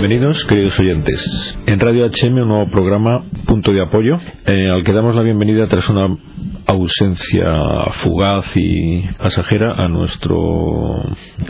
Bienvenidos, 0.00 0.46
queridos 0.46 0.80
oyentes. 0.80 1.58
En 1.66 1.78
Radio 1.78 2.06
HM, 2.06 2.32
un 2.40 2.48
nuevo 2.48 2.70
programa, 2.70 3.22
Punto 3.44 3.70
de 3.70 3.82
Apoyo, 3.82 4.18
eh, 4.46 4.70
al 4.70 4.82
que 4.82 4.94
damos 4.94 5.14
la 5.14 5.20
bienvenida 5.20 5.68
tras 5.68 5.90
una 5.90 6.16
ausencia 6.70 7.46
fugaz 8.04 8.52
y 8.56 9.02
pasajera 9.18 9.74
a 9.74 9.88
nuestro 9.88 10.36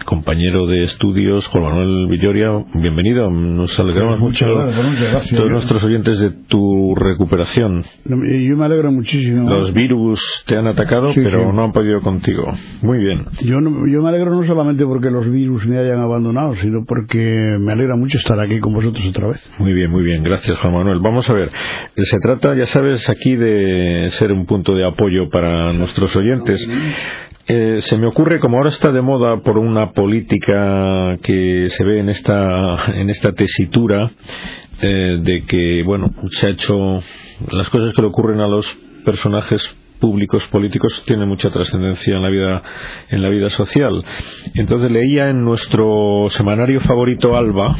compañero 0.07 0.67
de 0.67 0.81
estudios, 0.81 1.47
Juan 1.49 1.65
Manuel 1.65 2.07
Villoria. 2.09 2.65
Bienvenido, 2.75 3.31
nos 3.31 3.79
alegramos 3.79 4.19
mucho 4.19 4.47
todos 4.47 5.51
nuestros 5.51 5.85
oyentes 5.85 6.19
de 6.19 6.31
tu 6.49 6.95
recuperación. 6.95 7.85
Yo 8.07 8.17
me 8.17 8.65
alegro 8.65 8.91
muchísimo. 8.93 9.49
Los 9.49 9.75
virus 9.75 10.45
te 10.47 10.57
han 10.57 10.67
atacado, 10.67 11.13
pero 11.15 11.53
no 11.53 11.65
han 11.65 11.73
podido 11.73 12.01
contigo. 12.01 12.45
Muy 12.81 12.99
bien. 12.99 13.27
Yo, 13.43 13.59
yo 13.89 14.03
me 14.03 14.09
alegro 14.09 14.35
no 14.35 14.47
solamente 14.47 14.87
porque 14.87 15.11
los 15.11 15.31
virus 15.31 15.67
me 15.67 15.77
hayan 15.79 16.01
abandonado, 16.01 16.55
sino 16.63 16.85
porque 16.87 17.59
me 17.61 17.73
alegra 17.73 17.95
mucho 17.95 18.17
estar 18.17 18.41
aquí 18.41 18.59
con 18.59 18.73
vosotros 18.73 19.07
otra 19.07 19.29
vez. 19.29 19.43
Muy 19.59 19.75
bien, 19.75 19.91
muy 19.91 20.03
bien. 20.03 20.23
Gracias, 20.23 20.57
Juan 20.59 20.73
Manuel. 20.73 21.01
Vamos 21.01 21.29
a 21.29 21.35
ver. 21.35 21.51
Se 21.97 22.19
trata, 22.21 22.57
ya 22.57 22.67
sabes, 22.67 23.09
aquí 23.11 23.37
de 23.37 24.07
ser 24.09 24.33
un 24.33 24.47
punto 24.47 24.75
de 24.75 24.87
apoyo 24.87 25.10
para 25.31 25.73
nuestros 25.73 26.15
oyentes. 26.17 26.69
Eh, 27.47 27.81
se 27.81 27.99
me 27.99 28.07
ocurre, 28.07 28.39
como 28.39 28.59
ahora 28.59 28.71
está 28.71 28.93
de 28.93 29.03
moda 29.03 29.41
por 29.41 29.59
una 29.59 29.91
política 29.93 31.17
que 31.23 31.69
se 31.69 31.85
ve 31.85 31.99
en 31.99 32.09
esta, 32.09 32.77
en 32.95 33.11
esta 33.11 33.33
tesitura, 33.33 34.11
eh, 34.83 35.19
de 35.21 35.45
que, 35.47 35.83
bueno, 35.85 36.11
se 36.31 36.47
ha 36.47 36.51
hecho 36.51 37.03
las 37.51 37.69
cosas 37.71 37.93
que 37.93 38.03
le 38.03 38.09
ocurren 38.09 38.41
a 38.41 38.47
los 38.47 38.71
personajes 39.05 39.77
públicos 39.99 40.43
políticos 40.51 41.03
tienen 41.07 41.29
mucha 41.29 41.51
trascendencia 41.51 42.17
en 42.17 42.23
la 42.23 42.31
vida 42.31 42.63
en 43.11 43.21
la 43.21 43.29
vida 43.29 43.51
social 43.51 44.03
entonces 44.55 44.91
leía 44.91 45.29
en 45.29 45.45
nuestro 45.45 46.27
semanario 46.31 46.81
favorito 46.81 47.37
Alba 47.37 47.77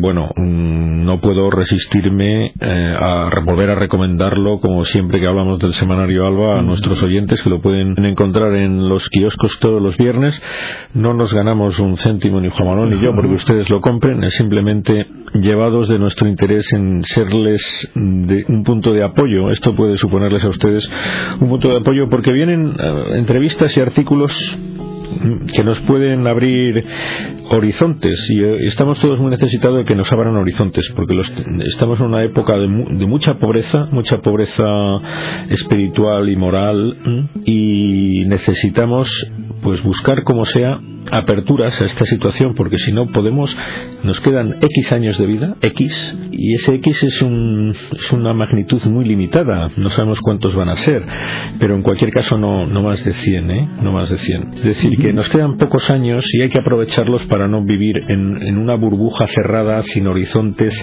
bueno, 0.00 0.30
mm, 0.36 1.04
no 1.04 1.20
puedo 1.20 1.50
resistirme 1.50 2.52
eh, 2.60 2.96
a 2.98 3.30
volver 3.44 3.70
a 3.70 3.74
recomendarlo, 3.74 4.60
como 4.60 4.84
siempre 4.84 5.20
que 5.20 5.26
hablamos 5.26 5.58
del 5.58 5.72
semanario 5.72 6.26
Alba, 6.26 6.58
a 6.58 6.62
nuestros 6.62 7.02
oyentes 7.02 7.42
que 7.42 7.50
lo 7.50 7.60
pueden 7.60 7.94
encontrar 8.04 8.54
en 8.54 8.88
los 8.88 9.08
kioscos 9.08 9.58
todos 9.58 9.80
los 9.80 9.96
viernes. 9.96 10.40
No 10.94 11.14
nos 11.14 11.32
ganamos 11.32 11.78
un 11.80 11.96
céntimo 11.96 12.40
ni 12.40 12.50
Juan 12.50 12.68
Manuel 12.68 12.90
ni 12.90 13.02
yo 13.02 13.14
porque 13.14 13.34
ustedes 13.34 13.68
lo 13.70 13.80
compren, 13.80 14.22
es 14.22 14.34
simplemente 14.34 15.06
llevados 15.34 15.88
de 15.88 15.98
nuestro 15.98 16.28
interés 16.28 16.70
en 16.74 17.02
serles 17.04 17.90
de 17.94 18.44
un 18.48 18.64
punto 18.64 18.92
de 18.92 19.02
apoyo. 19.02 19.50
Esto 19.50 19.74
puede 19.74 19.96
suponerles 19.96 20.44
a 20.44 20.48
ustedes 20.48 20.88
un 21.40 21.48
punto 21.48 21.68
de 21.70 21.78
apoyo 21.78 22.08
porque 22.10 22.32
vienen 22.32 22.74
eh, 22.78 23.04
entrevistas 23.16 23.74
y 23.76 23.80
artículos 23.80 24.34
que 25.52 25.64
nos 25.64 25.80
pueden 25.80 26.26
abrir 26.26 26.84
horizontes. 27.50 28.28
Y 28.30 28.42
eh, 28.42 28.66
estamos 28.66 28.98
todos 29.00 29.18
muy 29.18 29.30
necesitados 29.30 29.78
de 29.78 29.84
que 29.84 29.94
nos 29.94 30.10
abran 30.12 30.36
horizontes 30.36 30.90
porque 30.94 31.14
los, 31.14 31.32
estamos 31.66 32.00
en 32.00 32.06
una 32.06 32.24
época 32.24 32.56
de, 32.56 32.66
de, 32.68 33.06
mucha 33.06 33.38
pobreza, 33.38 33.88
mucha 33.90 34.18
pobreza 34.20 34.64
espiritual 35.50 36.28
y 36.28 36.36
moral 36.36 36.96
y 37.44 38.24
necesitamos 38.26 39.10
pues 39.62 39.82
buscar 39.82 40.22
como 40.24 40.44
sea 40.44 40.80
aperturas 41.10 41.80
a 41.80 41.84
esta 41.84 42.04
situación 42.04 42.54
porque 42.54 42.76
si 42.78 42.92
no 42.92 43.06
podemos 43.06 43.56
nos 44.04 44.20
quedan 44.20 44.56
X 44.60 44.92
años 44.92 45.18
de 45.18 45.26
vida 45.26 45.56
X 45.62 46.18
y 46.30 46.54
ese 46.54 46.74
X 46.74 47.02
es, 47.02 47.22
un, 47.22 47.74
es 47.92 48.12
una 48.12 48.34
magnitud 48.34 48.82
muy 48.86 49.04
limitada 49.04 49.68
no 49.76 49.90
sabemos 49.90 50.20
cuántos 50.20 50.54
van 50.54 50.68
a 50.68 50.76
ser 50.76 51.02
pero 51.58 51.74
en 51.74 51.82
cualquier 51.82 52.10
caso 52.12 52.36
no, 52.36 52.66
no 52.66 52.82
más 52.82 53.02
de 53.04 53.12
100 53.12 53.50
¿eh? 53.50 53.68
no 53.82 53.92
más 53.92 54.10
de 54.10 54.16
100 54.16 54.54
es 54.54 54.64
decir 54.64 54.96
que 54.98 55.12
nos 55.12 55.28
quedan 55.28 55.56
pocos 55.56 55.88
años 55.90 56.24
y 56.32 56.42
hay 56.42 56.50
que 56.50 56.58
aprovecharlos 56.58 57.24
para 57.26 57.48
no 57.48 57.64
vivir 57.64 57.96
en, 58.08 58.42
en 58.42 58.58
una 58.58 58.74
burbuja 58.74 59.26
cerrada 59.28 59.82
sin 59.82 60.06
horizontes 60.06 60.74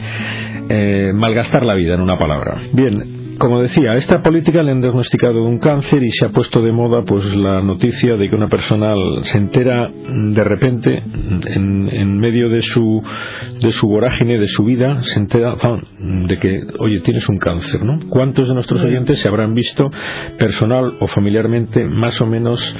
eh, 0.69 1.11
malgastar 1.13 1.63
la 1.63 1.75
vida 1.75 1.94
en 1.94 2.01
una 2.01 2.17
palabra. 2.17 2.57
Bien 2.73 3.14
como 3.38 3.62
decía, 3.62 3.91
a 3.91 3.96
esta 3.96 4.22
política 4.22 4.63
le 4.63 4.72
han 4.72 4.81
diagnosticado 4.81 5.44
un 5.44 5.59
cáncer 5.59 6.03
y 6.03 6.12
se 6.12 6.25
ha 6.25 6.29
puesto 6.29 6.62
de 6.62 6.72
moda 6.72 7.03
pues 7.06 7.25
la 7.35 7.62
noticia 7.62 8.16
de 8.16 8.29
que 8.29 8.35
una 8.35 8.50
persona 8.50 8.94
se 9.22 9.38
entera 9.38 9.90
de 9.90 10.44
repente 10.44 11.03
en, 11.47 11.90
en 11.91 12.18
medio 12.18 12.50
de 12.50 12.62
su 12.62 13.01
de 13.62 13.72
su 13.72 13.88
vorágine, 13.88 14.40
de 14.40 14.47
su 14.47 14.63
vida, 14.63 15.01
se 15.03 15.19
entera 15.19 15.56
de 16.00 16.38
que, 16.38 16.63
oye, 16.79 17.00
tienes 17.01 17.28
un 17.29 17.38
cáncer, 17.38 17.84
¿no? 17.84 18.00
¿Cuántos 18.09 18.47
de 18.47 18.53
nuestros 18.53 18.81
oyentes 18.81 19.19
se 19.19 19.28
habrán 19.28 19.53
visto 19.53 19.90
personal 20.38 20.95
o 21.00 21.07
familiarmente 21.07 21.84
más 21.85 22.19
o 22.22 22.25
menos 22.25 22.75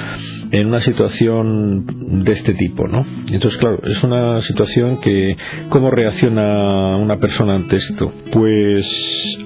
en 0.52 0.68
una 0.68 0.82
situación 0.82 2.24
de 2.24 2.32
este 2.32 2.54
tipo, 2.54 2.88
¿no? 2.88 3.06
Entonces, 3.32 3.60
claro, 3.60 3.80
es 3.84 4.04
una 4.04 4.42
situación 4.42 5.00
que 5.00 5.36
¿cómo 5.70 5.92
reacciona 5.92 6.98
una 6.98 7.18
persona 7.18 7.56
ante 7.56 7.78
esto? 7.78 8.12
Pues 8.32 8.86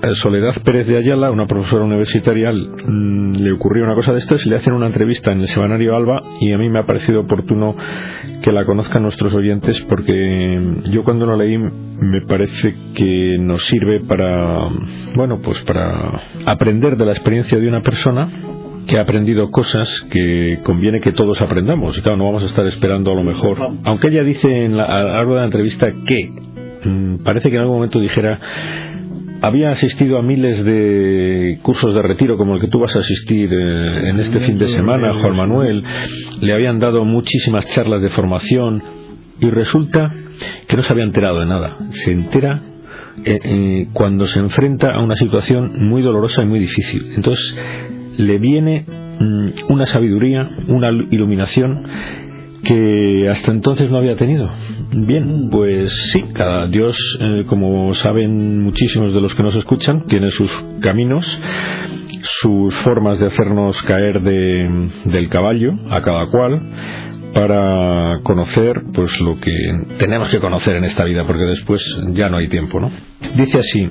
eh, 0.01 0.13
Soledad 0.15 0.61
Pérez 0.63 0.87
de 0.87 0.97
Ayala, 0.99 1.31
una 1.31 1.45
profesora 1.45 1.85
universitaria, 1.85 2.51
mm, 2.51 3.35
le 3.35 3.51
ocurrió 3.53 3.83
una 3.83 3.95
cosa 3.95 4.13
de 4.13 4.19
estas 4.19 4.45
y 4.45 4.49
le 4.49 4.57
hacen 4.57 4.73
una 4.73 4.87
entrevista 4.87 5.31
en 5.31 5.41
el 5.41 5.47
semanario 5.47 5.95
Alba 5.95 6.21
y 6.39 6.51
a 6.51 6.57
mí 6.57 6.69
me 6.69 6.79
ha 6.79 6.85
parecido 6.85 7.21
oportuno 7.21 7.75
que 8.41 8.51
la 8.51 8.65
conozcan 8.65 9.03
nuestros 9.03 9.33
oyentes 9.33 9.79
porque 9.89 10.59
yo 10.91 11.03
cuando 11.03 11.25
lo 11.25 11.37
leí 11.37 11.57
me 11.57 12.21
parece 12.21 12.75
que 12.95 13.37
nos 13.39 13.65
sirve 13.65 14.01
para, 14.01 14.69
bueno, 15.15 15.39
pues 15.41 15.61
para 15.63 16.19
aprender 16.45 16.97
de 16.97 17.05
la 17.05 17.11
experiencia 17.11 17.57
de 17.57 17.67
una 17.67 17.81
persona 17.81 18.27
que 18.87 18.97
ha 18.97 19.01
aprendido 19.01 19.51
cosas 19.51 19.87
que 20.11 20.59
conviene 20.63 20.99
que 20.99 21.11
todos 21.11 21.39
aprendamos. 21.41 21.97
Y 21.97 22.01
claro, 22.01 22.17
no 22.17 22.25
vamos 22.25 22.43
a 22.43 22.47
estar 22.47 22.65
esperando 22.65 23.11
a 23.11 23.15
lo 23.15 23.23
mejor. 23.23 23.57
Aunque 23.83 24.07
ella 24.07 24.23
dice 24.23 24.65
en 24.65 24.75
la, 24.75 24.85
a 24.85 25.03
lo 25.03 25.13
largo 25.13 25.33
de 25.35 25.39
la 25.39 25.45
entrevista 25.45 25.87
que 26.05 26.31
mm, 26.83 27.23
parece 27.23 27.49
que 27.49 27.55
en 27.55 27.61
algún 27.61 27.75
momento 27.77 27.99
dijera 27.99 28.39
había 29.41 29.69
asistido 29.69 30.17
a 30.17 30.21
miles 30.21 30.63
de 30.63 31.59
cursos 31.61 31.93
de 31.93 32.01
retiro 32.01 32.37
como 32.37 32.55
el 32.55 32.61
que 32.61 32.67
tú 32.67 32.79
vas 32.79 32.95
a 32.95 32.99
asistir 32.99 33.49
eh, 33.51 34.09
en 34.09 34.19
este 34.19 34.39
fin 34.41 34.57
de 34.57 34.67
semana, 34.67 35.13
Juan 35.21 35.35
Manuel. 35.35 35.83
Le 36.41 36.53
habían 36.53 36.79
dado 36.79 37.05
muchísimas 37.05 37.65
charlas 37.67 38.01
de 38.01 38.09
formación 38.09 38.83
y 39.39 39.49
resulta 39.49 40.13
que 40.67 40.75
no 40.75 40.83
se 40.83 40.93
había 40.93 41.05
enterado 41.05 41.39
de 41.39 41.45
nada. 41.45 41.77
Se 41.91 42.11
entera 42.11 42.61
eh, 43.25 43.39
eh, 43.43 43.87
cuando 43.93 44.25
se 44.25 44.39
enfrenta 44.39 44.93
a 44.93 45.01
una 45.01 45.15
situación 45.15 45.87
muy 45.87 46.01
dolorosa 46.01 46.41
y 46.41 46.45
muy 46.45 46.59
difícil. 46.59 47.13
Entonces 47.15 47.57
le 48.17 48.37
viene 48.37 48.85
mm, 48.87 49.71
una 49.71 49.85
sabiduría, 49.85 50.49
una 50.67 50.89
iluminación 50.89 51.83
que 52.63 53.27
hasta 53.29 53.51
entonces 53.51 53.89
no 53.89 53.97
había 53.97 54.15
tenido. 54.15 54.49
Bien, 54.91 55.49
pues 55.49 55.93
sí, 56.11 56.21
cada 56.33 56.67
Dios, 56.67 56.97
eh, 57.21 57.43
como 57.47 57.93
saben 57.93 58.61
muchísimos 58.61 59.13
de 59.13 59.21
los 59.21 59.33
que 59.35 59.43
nos 59.43 59.55
escuchan, 59.55 60.05
tiene 60.07 60.29
sus 60.29 60.51
caminos, 60.81 61.25
sus 62.41 62.75
formas 62.77 63.19
de 63.19 63.27
hacernos 63.27 63.81
caer 63.83 64.21
de, 64.21 64.89
del 65.05 65.29
caballo 65.29 65.71
a 65.89 66.01
cada 66.01 66.27
cual 66.27 66.61
para 67.33 68.21
conocer 68.23 68.81
pues 68.93 69.17
lo 69.19 69.39
que 69.39 69.51
tenemos 69.99 70.29
que 70.29 70.39
conocer 70.39 70.75
en 70.77 70.85
esta 70.85 71.03
vida 71.03 71.25
porque 71.25 71.43
después 71.43 71.81
ya 72.13 72.29
no 72.29 72.37
hay 72.37 72.49
tiempo, 72.49 72.79
¿no? 72.79 72.91
Dice 73.35 73.59
así: 73.59 73.87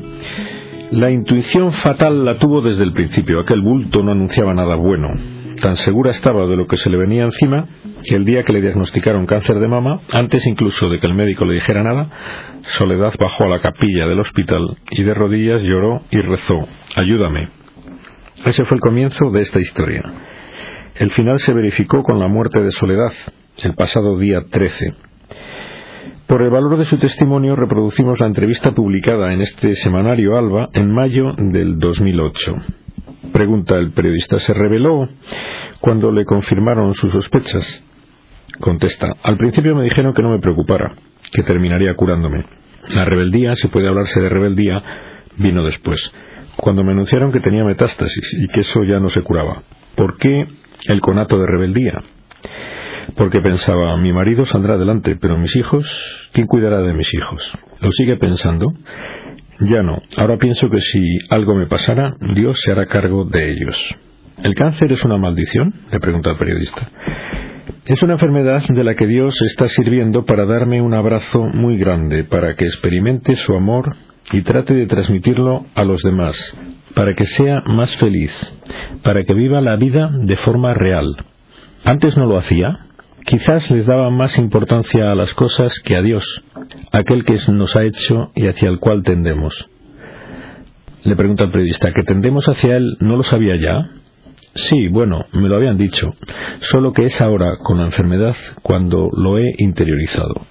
La 0.91 1.11
intuición 1.11 1.73
fatal 1.73 2.25
la 2.25 2.39
tuvo 2.39 2.61
desde 2.61 2.83
el 2.83 2.93
principio, 2.93 3.41
aquel 3.41 3.61
bulto 3.61 4.03
no 4.03 4.13
anunciaba 4.13 4.55
nada 4.55 4.75
bueno 4.75 5.38
Tan 5.61 5.77
segura 5.77 6.11
estaba 6.11 6.47
de 6.47 6.57
lo 6.57 6.67
que 6.67 6.77
se 6.77 6.91
le 6.91 6.97
venía 6.97 7.25
encima 7.25 7.67
que 8.09 8.17
el 8.17 8.25
día 8.25 8.45
que 8.45 8.53
le 8.53 8.61
diagnosticaron 8.61 9.27
cáncer 9.27 9.59
de 9.59 9.67
mama, 9.67 10.01
antes 10.11 10.47
incluso 10.47 10.89
de 10.89 11.01
que 11.01 11.07
el 11.07 11.15
médico 11.15 11.45
le 11.45 11.55
dijera 11.55 11.83
nada, 11.83 12.11
Soledad 12.77 13.15
bajó 13.19 13.45
a 13.45 13.49
la 13.49 13.61
capilla 13.61 14.07
del 14.07 14.21
hospital 14.21 14.77
y 14.91 15.03
de 15.03 15.15
rodillas 15.15 15.61
lloró 15.63 16.03
y 16.11 16.21
rezó, 16.21 16.69
ayúdame. 16.97 17.49
Ese 18.45 18.65
fue 18.65 18.77
el 18.77 18.81
comienzo 18.81 19.31
de 19.33 19.41
esta 19.41 19.59
historia. 19.59 20.03
El 20.95 21.11
final 21.13 21.39
se 21.39 21.53
verificó 21.53 22.03
con 22.03 22.21
la 22.21 22.29
muerte 22.29 22.61
de 22.61 22.71
Soledad, 22.71 23.13
el 23.63 23.75
pasado 23.75 24.17
día 24.17 24.43
13. 24.51 24.95
Por 26.27 26.43
el 26.43 26.51
valor 26.51 26.77
de 26.77 26.85
su 26.85 26.99
testimonio 26.99 27.57
reproducimos 27.57 28.21
la 28.21 28.27
entrevista 28.27 28.73
publicada 28.73 29.33
en 29.33 29.41
este 29.41 29.73
semanario 29.73 30.37
Alba 30.37 30.69
en 30.73 30.93
mayo 30.93 31.33
del 31.37 31.79
2008. 31.79 32.57
Pregunta 33.33 33.77
el 33.77 33.93
periodista. 33.93 34.39
¿Se 34.39 34.55
reveló 34.55 35.09
cuando 35.81 36.11
le 36.13 36.25
confirmaron 36.25 36.95
sus 36.95 37.13
sospechas? 37.13 37.85
Contesta. 38.61 39.17
Al 39.23 39.37
principio 39.37 39.75
me 39.75 39.85
dijeron 39.85 40.15
que 40.15 40.23
no 40.23 40.31
me 40.31 40.41
preocupara, 40.41 40.93
que 41.33 41.43
terminaría 41.43 41.95
curándome. 41.95 42.45
La 42.89 43.05
rebeldía, 43.05 43.55
si 43.55 43.69
puede 43.69 43.89
hablarse 43.89 44.21
de 44.21 44.29
rebeldía, 44.29 44.83
vino 45.37 45.65
después, 45.65 46.13
cuando 46.57 46.83
me 46.83 46.93
anunciaron 46.93 47.33
que 47.33 47.41
tenía 47.41 47.65
metástasis 47.65 48.39
y 48.41 48.49
que 48.49 48.61
eso 48.61 48.83
ya 48.85 48.99
no 48.99 49.09
se 49.09 49.23
curaba. 49.23 49.63
¿Por 49.95 50.17
qué 50.17 50.47
el 50.87 51.01
conato 51.01 51.39
de 51.39 51.47
rebeldía? 51.47 52.03
Porque 53.17 53.41
pensaba, 53.41 53.97
mi 53.97 54.13
marido 54.13 54.45
saldrá 54.45 54.75
adelante, 54.75 55.17
pero 55.21 55.39
mis 55.39 55.55
hijos, 55.57 55.87
¿quién 56.33 56.47
cuidará 56.47 56.81
de 56.81 56.95
mis 56.95 57.13
hijos? 57.15 57.53
Lo 57.81 57.91
sigue 57.91 58.17
pensando 58.17 58.73
ya 59.61 59.83
no. 59.83 60.03
Ahora 60.17 60.37
pienso 60.39 60.69
que 60.71 60.81
si 60.81 61.19
algo 61.31 61.55
me 61.55 61.67
pasara, 61.67 62.15
Dios 62.35 62.61
se 62.65 62.73
hará 62.73 62.87
cargo 62.87 63.25
de 63.25 63.53
ellos. 63.53 63.77
¿El 64.43 64.55
cáncer 64.55 64.93
es 64.93 65.05
una 65.05 65.19
maldición? 65.19 65.75
le 65.91 65.99
pregunta 65.99 66.31
el 66.31 66.37
periodista. 66.37 66.89
Es 67.85 68.03
una 68.03 68.15
enfermedad 68.15 68.63
de 68.69 68.85
la 68.85 68.95
que 68.95 69.07
Dios 69.07 69.35
está 69.47 69.67
sirviendo 69.67 70.25
para 70.25 70.45
darme 70.45 70.81
un 70.81 70.95
abrazo 70.95 71.45
muy 71.45 71.79
grande, 71.79 72.25
para 72.25 72.55
que 72.55 72.67
experimente 72.67 73.35
su 73.35 73.55
amor 73.55 73.97
y 74.33 74.43
trate 74.43 74.75
de 74.75 74.87
transmitirlo 74.87 75.65
a 75.75 75.85
los 75.85 76.03
demás, 76.03 76.37
para 76.95 77.15
que 77.15 77.25
sea 77.25 77.63
más 77.67 77.97
feliz, 77.97 78.31
para 79.03 79.23
que 79.23 79.33
viva 79.35 79.61
la 79.61 79.77
vida 79.77 80.11
de 80.13 80.37
forma 80.37 80.75
real. 80.75 81.17
Antes 81.85 82.17
no 82.17 82.27
lo 82.27 82.37
hacía. 82.37 82.81
Quizás 83.25 83.71
les 83.71 83.87
daba 83.87 84.11
más 84.11 84.39
importancia 84.39 85.13
a 85.13 85.15
las 85.15 85.33
cosas 85.35 85.73
que 85.85 85.97
a 85.97 86.03
Dios, 86.03 86.43
aquel 86.93 87.25
que 87.25 87.39
nos 87.53 87.77
ha 87.77 87.85
hecho 87.85 88.31
y 88.35 88.47
hacia 88.47 88.69
el 88.69 88.79
cual 88.79 89.03
tendemos. 89.03 89.69
Le 91.05 91.17
pregunta 91.17 91.45
el 91.45 91.51
periodista, 91.51 91.93
¿que 91.93 92.03
tendemos 92.03 92.49
hacia 92.49 92.77
él 92.77 92.97
no 93.01 93.17
lo 93.17 93.23
sabía 93.23 93.57
ya? 93.57 93.91
Sí, 94.55 94.89
bueno, 94.89 95.27
me 95.33 95.49
lo 95.49 95.57
habían 95.57 95.77
dicho, 95.77 96.15
solo 96.61 96.93
que 96.93 97.05
es 97.05 97.21
ahora, 97.21 97.59
con 97.63 97.79
la 97.79 97.85
enfermedad, 97.85 98.35
cuando 98.63 99.09
lo 99.13 99.39
he 99.39 99.55
interiorizado. 99.59 100.47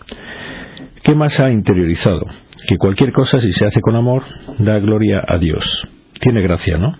¿Qué 1.03 1.15
más 1.15 1.39
ha 1.39 1.51
interiorizado? 1.51 2.25
Que 2.67 2.77
cualquier 2.77 3.11
cosa, 3.11 3.39
si 3.39 3.51
se 3.51 3.65
hace 3.65 3.81
con 3.81 3.95
amor, 3.95 4.23
da 4.59 4.79
gloria 4.79 5.23
a 5.27 5.37
Dios. 5.37 5.87
Tiene 6.19 6.41
gracia, 6.41 6.77
¿no? 6.77 6.97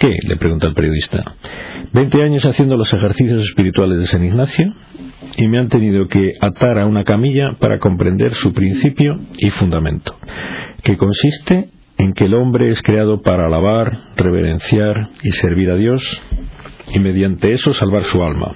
¿Qué? 0.00 0.16
le 0.26 0.36
pregunta 0.36 0.66
el 0.66 0.72
periodista. 0.72 1.34
Veinte 1.92 2.22
años 2.22 2.46
haciendo 2.46 2.78
los 2.78 2.90
ejercicios 2.90 3.42
espirituales 3.42 3.98
de 3.98 4.06
San 4.06 4.24
Ignacio 4.24 4.72
y 5.36 5.46
me 5.46 5.58
han 5.58 5.68
tenido 5.68 6.08
que 6.08 6.32
atar 6.40 6.78
a 6.78 6.86
una 6.86 7.04
camilla 7.04 7.58
para 7.60 7.78
comprender 7.78 8.34
su 8.34 8.54
principio 8.54 9.20
y 9.36 9.50
fundamento, 9.50 10.16
que 10.82 10.96
consiste 10.96 11.68
en 11.98 12.14
que 12.14 12.24
el 12.24 12.34
hombre 12.34 12.70
es 12.70 12.80
creado 12.80 13.20
para 13.20 13.44
alabar, 13.44 13.92
reverenciar 14.16 15.08
y 15.22 15.32
servir 15.32 15.70
a 15.70 15.76
Dios 15.76 16.02
y 16.94 16.98
mediante 16.98 17.50
eso 17.50 17.74
salvar 17.74 18.04
su 18.04 18.22
alma. 18.24 18.52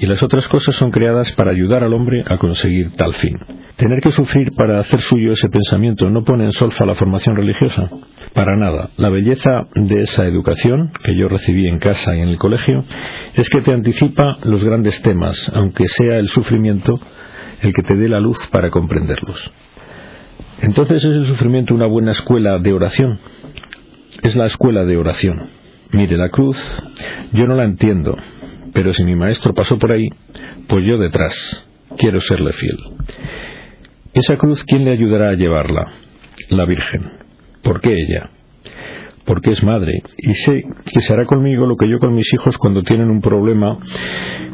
Y 0.00 0.06
las 0.06 0.22
otras 0.22 0.48
cosas 0.48 0.74
son 0.76 0.90
creadas 0.90 1.30
para 1.32 1.50
ayudar 1.50 1.84
al 1.84 1.92
hombre 1.92 2.24
a 2.26 2.38
conseguir 2.38 2.92
tal 2.96 3.12
fin. 3.16 3.38
Tener 3.76 4.00
que 4.00 4.12
sufrir 4.12 4.52
para 4.56 4.80
hacer 4.80 5.02
suyo 5.02 5.32
ese 5.32 5.50
pensamiento 5.50 6.08
no 6.08 6.24
pone 6.24 6.44
en 6.44 6.52
solfa 6.52 6.86
la 6.86 6.94
formación 6.94 7.36
religiosa. 7.36 7.90
Para 8.34 8.56
nada. 8.56 8.90
La 8.96 9.10
belleza 9.10 9.66
de 9.74 10.02
esa 10.04 10.24
educación 10.26 10.90
que 11.04 11.16
yo 11.16 11.28
recibí 11.28 11.68
en 11.68 11.78
casa 11.78 12.16
y 12.16 12.20
en 12.20 12.28
el 12.28 12.38
colegio 12.38 12.84
es 13.34 13.48
que 13.50 13.60
te 13.60 13.72
anticipa 13.72 14.38
los 14.44 14.64
grandes 14.64 15.00
temas, 15.02 15.50
aunque 15.54 15.86
sea 15.88 16.16
el 16.16 16.28
sufrimiento 16.28 16.98
el 17.60 17.72
que 17.74 17.82
te 17.82 17.94
dé 17.94 18.08
la 18.08 18.20
luz 18.20 18.38
para 18.50 18.70
comprenderlos. 18.70 19.52
Entonces 20.62 21.04
es 21.04 21.12
el 21.12 21.26
sufrimiento 21.26 21.74
una 21.74 21.86
buena 21.86 22.12
escuela 22.12 22.58
de 22.58 22.72
oración. 22.72 23.18
Es 24.22 24.34
la 24.34 24.46
escuela 24.46 24.84
de 24.84 24.96
oración. 24.96 25.50
Mire, 25.92 26.16
la 26.16 26.30
cruz 26.30 26.56
yo 27.32 27.46
no 27.46 27.54
la 27.54 27.64
entiendo, 27.64 28.16
pero 28.72 28.94
si 28.94 29.04
mi 29.04 29.14
maestro 29.14 29.52
pasó 29.52 29.78
por 29.78 29.92
ahí, 29.92 30.08
pues 30.68 30.84
yo 30.84 30.98
detrás. 30.98 31.34
Quiero 31.98 32.20
serle 32.22 32.52
fiel. 32.52 32.78
Esa 34.14 34.36
cruz, 34.38 34.64
¿quién 34.64 34.84
le 34.84 34.92
ayudará 34.92 35.30
a 35.30 35.34
llevarla? 35.34 35.92
La 36.48 36.64
Virgen. 36.64 37.21
¿Por 37.62 37.80
qué 37.80 37.92
ella? 37.92 38.30
Porque 39.24 39.50
es 39.50 39.62
madre 39.62 40.02
y 40.18 40.34
sé 40.34 40.64
que 40.92 41.00
se 41.00 41.12
hará 41.12 41.26
conmigo 41.26 41.66
lo 41.66 41.76
que 41.76 41.88
yo 41.88 41.98
con 41.98 42.14
mis 42.14 42.32
hijos 42.34 42.58
cuando 42.58 42.82
tienen 42.82 43.10
un 43.10 43.20
problema 43.20 43.78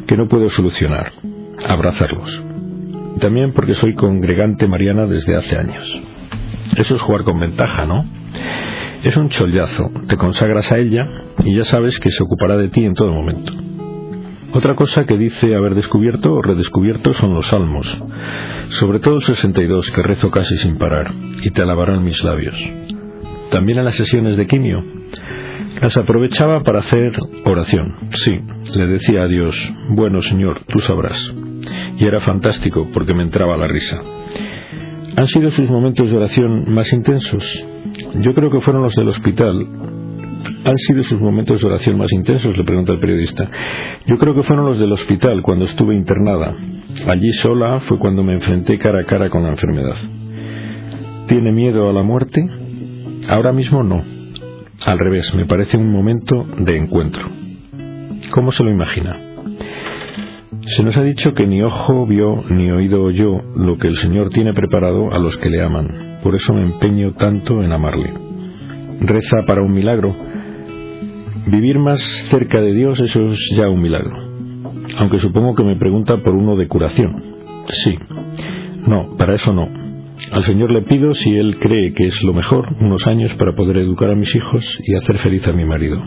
que 0.07 0.15
no 0.15 0.27
puedo 0.27 0.49
solucionar. 0.49 1.11
Abrazarlos 1.67 2.43
también 3.19 3.53
porque 3.53 3.75
soy 3.75 3.93
congregante 3.93 4.67
mariana 4.67 5.05
desde 5.05 5.35
hace 5.35 5.55
años. 5.55 6.01
Eso 6.77 6.95
es 6.95 7.01
jugar 7.01 7.23
con 7.23 7.39
ventaja, 7.39 7.85
¿no? 7.85 8.05
Es 9.03 9.15
un 9.15 9.29
chollazo, 9.29 9.91
te 10.07 10.17
consagras 10.17 10.71
a 10.71 10.77
ella 10.77 11.07
y 11.43 11.55
ya 11.55 11.63
sabes 11.63 11.97
que 11.99 12.09
se 12.09 12.23
ocupará 12.23 12.57
de 12.57 12.69
ti 12.69 12.83
en 12.83 12.93
todo 12.95 13.11
momento. 13.11 13.53
Otra 14.51 14.75
cosa 14.75 15.05
que 15.05 15.17
dice 15.17 15.55
haber 15.55 15.75
descubierto 15.75 16.33
o 16.33 16.41
redescubierto 16.41 17.13
son 17.13 17.35
los 17.35 17.45
salmos, 17.45 18.03
sobre 18.69 18.99
todo 18.99 19.17
el 19.17 19.21
62 19.21 19.91
que 19.91 20.01
rezo 20.01 20.31
casi 20.31 20.57
sin 20.57 20.77
parar, 20.77 21.11
y 21.43 21.51
te 21.51 21.61
alabarán 21.61 22.03
mis 22.03 22.23
labios. 22.23 22.55
También 23.51 23.79
en 23.79 23.85
las 23.85 23.95
sesiones 23.95 24.37
de 24.37 24.45
quimio, 24.45 24.83
las 25.81 25.95
aprovechaba 25.97 26.63
para 26.63 26.79
hacer 26.79 27.13
oración. 27.45 27.95
Sí, 28.11 28.31
le 28.77 28.87
decía 28.87 29.23
a 29.23 29.27
Dios, 29.27 29.55
bueno 29.89 30.21
Señor, 30.21 30.61
tú 30.67 30.79
sabrás 30.79 31.33
y 31.97 32.07
era 32.07 32.21
fantástico 32.21 32.87
porque 32.93 33.13
me 33.13 33.23
entraba 33.23 33.57
la 33.57 33.67
risa. 33.67 34.01
¿Han 35.15 35.27
sido 35.27 35.51
sus 35.51 35.69
momentos 35.69 36.09
de 36.09 36.17
oración 36.17 36.73
más 36.73 36.91
intensos? 36.93 37.43
Yo 38.21 38.33
creo 38.33 38.49
que 38.49 38.61
fueron 38.61 38.83
los 38.83 38.95
del 38.95 39.09
hospital. 39.09 39.67
¿Han 40.63 40.77
sido 40.77 41.03
sus 41.03 41.19
momentos 41.19 41.61
de 41.61 41.67
oración 41.67 41.97
más 41.97 42.11
intensos? 42.13 42.57
Le 42.57 42.63
pregunta 42.63 42.93
el 42.93 42.99
periodista. 42.99 43.49
Yo 44.05 44.17
creo 44.17 44.33
que 44.33 44.43
fueron 44.43 44.65
los 44.65 44.79
del 44.79 44.91
hospital 44.91 45.41
cuando 45.41 45.65
estuve 45.65 45.95
internada. 45.95 46.55
Allí 47.07 47.33
sola 47.33 47.81
fue 47.81 47.97
cuando 47.99 48.23
me 48.23 48.33
enfrenté 48.33 48.77
cara 48.77 49.01
a 49.01 49.03
cara 49.03 49.29
con 49.29 49.43
la 49.43 49.49
enfermedad. 49.49 49.95
¿Tiene 51.27 51.51
miedo 51.51 51.89
a 51.89 51.93
la 51.93 52.03
muerte? 52.03 52.41
Ahora 53.29 53.51
mismo 53.53 53.83
no. 53.83 54.03
Al 54.83 54.97
revés, 54.97 55.35
me 55.35 55.45
parece 55.45 55.77
un 55.77 55.91
momento 55.91 56.47
de 56.57 56.77
encuentro. 56.77 57.29
¿Cómo 58.31 58.51
se 58.51 58.63
lo 58.63 58.71
imagina? 58.71 59.15
Se 60.75 60.81
nos 60.81 60.97
ha 60.97 61.03
dicho 61.03 61.35
que 61.35 61.45
ni 61.45 61.61
ojo 61.61 62.07
vio 62.07 62.43
ni 62.49 62.71
oído 62.71 63.03
oyó 63.03 63.39
lo 63.55 63.77
que 63.77 63.87
el 63.87 63.97
Señor 63.97 64.29
tiene 64.29 64.53
preparado 64.53 65.13
a 65.13 65.19
los 65.19 65.37
que 65.37 65.49
le 65.51 65.61
aman. 65.61 66.19
Por 66.23 66.33
eso 66.33 66.53
me 66.53 66.63
empeño 66.63 67.13
tanto 67.13 67.61
en 67.61 67.71
amarle. 67.71 68.11
Reza 69.01 69.45
para 69.45 69.61
un 69.61 69.73
milagro. 69.73 70.15
Vivir 71.45 71.77
más 71.77 72.01
cerca 72.31 72.59
de 72.59 72.73
Dios, 72.73 72.99
eso 72.99 73.27
es 73.27 73.39
ya 73.55 73.69
un 73.69 73.81
milagro. 73.81 74.17
Aunque 74.97 75.19
supongo 75.19 75.53
que 75.53 75.63
me 75.63 75.75
pregunta 75.75 76.17
por 76.17 76.33
uno 76.33 76.55
de 76.55 76.67
curación. 76.67 77.21
Sí. 77.67 77.95
No, 78.87 79.15
para 79.17 79.35
eso 79.35 79.53
no. 79.53 79.88
Al 80.31 80.43
Señor 80.43 80.71
le 80.71 80.83
pido, 80.83 81.13
si 81.13 81.31
Él 81.35 81.57
cree 81.59 81.93
que 81.93 82.05
es 82.05 82.21
lo 82.23 82.33
mejor, 82.33 82.75
unos 82.79 83.07
años 83.07 83.33
para 83.35 83.55
poder 83.55 83.77
educar 83.77 84.11
a 84.11 84.15
mis 84.15 84.33
hijos 84.35 84.79
y 84.85 84.95
hacer 84.95 85.17
feliz 85.19 85.47
a 85.47 85.53
mi 85.53 85.65
marido. 85.65 85.99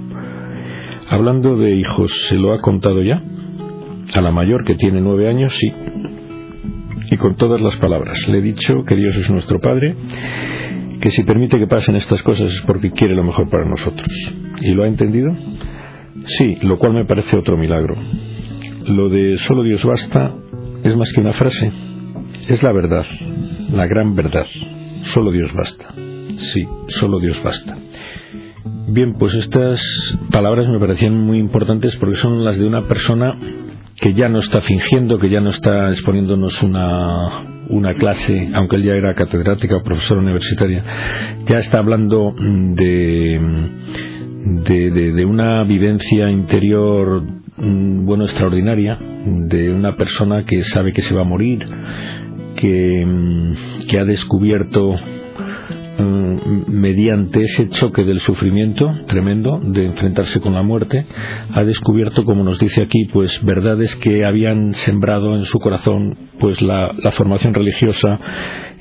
Hablando 1.08 1.56
de 1.56 1.74
hijos, 1.74 2.12
¿se 2.28 2.36
lo 2.36 2.52
ha 2.52 2.60
contado 2.60 3.02
ya? 3.02 3.20
A 4.14 4.20
la 4.20 4.30
mayor, 4.30 4.64
que 4.64 4.76
tiene 4.76 5.00
nueve 5.00 5.28
años, 5.28 5.52
sí. 5.54 5.72
Y 7.10 7.16
con 7.16 7.36
todas 7.36 7.60
las 7.60 7.76
palabras. 7.76 8.16
Le 8.28 8.38
he 8.38 8.42
dicho 8.42 8.84
que 8.84 8.94
Dios 8.94 9.16
es 9.16 9.30
nuestro 9.30 9.60
Padre, 9.60 9.96
que 11.00 11.10
si 11.10 11.24
permite 11.24 11.58
que 11.58 11.66
pasen 11.66 11.96
estas 11.96 12.22
cosas 12.22 12.52
es 12.52 12.62
porque 12.62 12.92
quiere 12.92 13.16
lo 13.16 13.24
mejor 13.24 13.48
para 13.50 13.64
nosotros. 13.64 14.08
¿Y 14.60 14.72
lo 14.72 14.84
ha 14.84 14.88
entendido? 14.88 15.34
Sí, 16.38 16.58
lo 16.62 16.78
cual 16.78 16.94
me 16.94 17.06
parece 17.06 17.36
otro 17.36 17.56
milagro. 17.56 17.96
Lo 18.86 19.08
de 19.08 19.36
solo 19.38 19.64
Dios 19.64 19.84
basta 19.84 20.34
es 20.84 20.96
más 20.96 21.12
que 21.12 21.20
una 21.20 21.32
frase. 21.32 21.72
Es 22.48 22.62
la 22.62 22.72
verdad, 22.72 23.04
la 23.72 23.86
gran 23.86 24.14
verdad. 24.14 24.46
Solo 25.02 25.32
Dios 25.32 25.52
basta. 25.55 25.94
Sí, 26.38 26.67
solo 26.88 27.19
Dios 27.19 27.43
basta. 27.43 27.76
Bien, 28.88 29.14
pues 29.19 29.34
estas 29.34 29.82
palabras 30.31 30.69
me 30.69 30.79
parecían 30.79 31.19
muy 31.19 31.38
importantes 31.38 31.96
porque 31.96 32.17
son 32.17 32.44
las 32.44 32.58
de 32.58 32.67
una 32.67 32.86
persona 32.86 33.36
que 33.96 34.14
ya 34.14 34.29
no 34.29 34.41
está 34.41 34.60
fingiendo, 34.62 35.19
que 35.19 35.31
ya 35.31 35.41
no 35.41 35.50
está 35.50 35.88
exponiéndonos 35.91 36.62
una, 36.62 37.67
una 37.69 37.94
clase, 37.94 38.50
aunque 38.55 38.76
él 38.76 38.82
ya 38.82 38.94
era 38.94 39.14
catedrática 39.14 39.76
o 39.76 39.82
profesora 39.82 40.20
universitaria, 40.20 40.82
ya 41.46 41.56
está 41.58 41.79
hablando 41.79 42.34
de, 42.36 43.41
de, 44.64 45.12
de, 45.12 45.24
una 45.24 45.62
vivencia 45.64 46.31
interior 46.31 47.22
mm, 47.56 48.05
bueno 48.05 48.24
extraordinaria 48.24 48.98
de 48.98 49.72
una 49.72 49.96
persona 49.96 50.44
que 50.44 50.64
sabe 50.64 50.93
que 50.93 51.02
se 51.02 51.14
va 51.14 51.22
a 51.22 51.24
morir 51.24 51.67
que, 52.62 53.04
mm, 53.04 53.86
que 53.88 53.98
ha 53.98 54.04
descubierto 54.04 54.94
Mm, 55.98 56.64
mediante 56.69 57.42
ese 57.42 57.69
choque 57.69 58.02
del 58.04 58.20
sufrimiento 58.20 58.90
tremendo 59.06 59.60
de 59.62 59.84
enfrentarse 59.84 60.40
con 60.40 60.54
la 60.54 60.62
muerte, 60.62 61.04
ha 61.52 61.64
descubierto, 61.64 62.24
como 62.24 62.42
nos 62.44 62.58
dice 62.58 62.82
aquí, 62.82 63.04
pues 63.12 63.44
verdades 63.44 63.94
que 63.96 64.24
habían 64.24 64.72
sembrado 64.74 65.36
en 65.36 65.44
su 65.44 65.58
corazón, 65.58 66.31
pues 66.40 66.62
la 66.62 67.12
formación 67.14 67.52
religiosa 67.52 68.19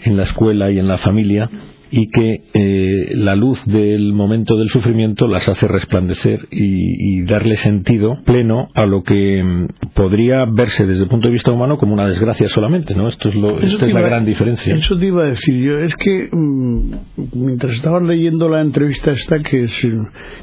en 0.03 0.15
la 0.15 0.23
escuela 0.23 0.71
y 0.71 0.79
en 0.79 0.87
la 0.87 0.97
familia, 0.97 1.49
y 1.91 2.09
que 2.09 2.43
eh, 2.53 3.15
la 3.15 3.35
luz 3.35 3.63
del 3.65 4.13
momento 4.13 4.55
del 4.55 4.69
sufrimiento 4.69 5.27
las 5.27 5.47
hace 5.49 5.67
resplandecer 5.67 6.47
y, 6.49 7.21
darle 7.21 7.55
sentido 7.55 8.17
pleno 8.25 8.67
a 8.73 8.85
lo 8.85 9.03
que 9.03 9.43
mm, 9.43 9.67
podría 9.93 10.45
verse 10.45 10.87
desde 10.87 11.03
el 11.03 11.09
punto 11.09 11.27
de 11.27 11.33
vista 11.33 11.51
humano 11.51 11.77
como 11.77 11.93
una 11.93 12.07
desgracia 12.07 12.47
solamente, 12.49 12.95
¿no? 12.95 13.07
Esto 13.07 13.29
es, 13.29 13.35
lo, 13.35 13.59
esta 13.59 13.85
es 13.85 13.93
la 13.93 14.01
gran 14.01 14.25
diferencia. 14.25 14.73
Eso 14.73 14.97
te 14.97 15.07
iba 15.07 15.23
a 15.23 15.27
decir 15.27 15.55
yo, 15.55 15.79
es 15.79 15.95
que 15.95 16.29
mm, 16.31 16.91
mientras 17.33 17.75
estabas 17.75 18.03
leyendo 18.03 18.49
la 18.49 18.61
entrevista 18.61 19.11
esta, 19.11 19.39
que 19.39 19.65
es 19.65 19.71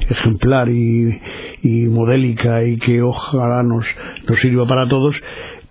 ejemplar 0.09 0.69
y, 0.69 1.19
y 1.63 1.85
modélica 1.87 2.63
y 2.63 2.77
que 2.77 3.01
ojalá 3.01 3.63
nos, 3.63 3.85
nos 4.27 4.39
sirva 4.39 4.65
para 4.65 4.87
todos, 4.87 5.15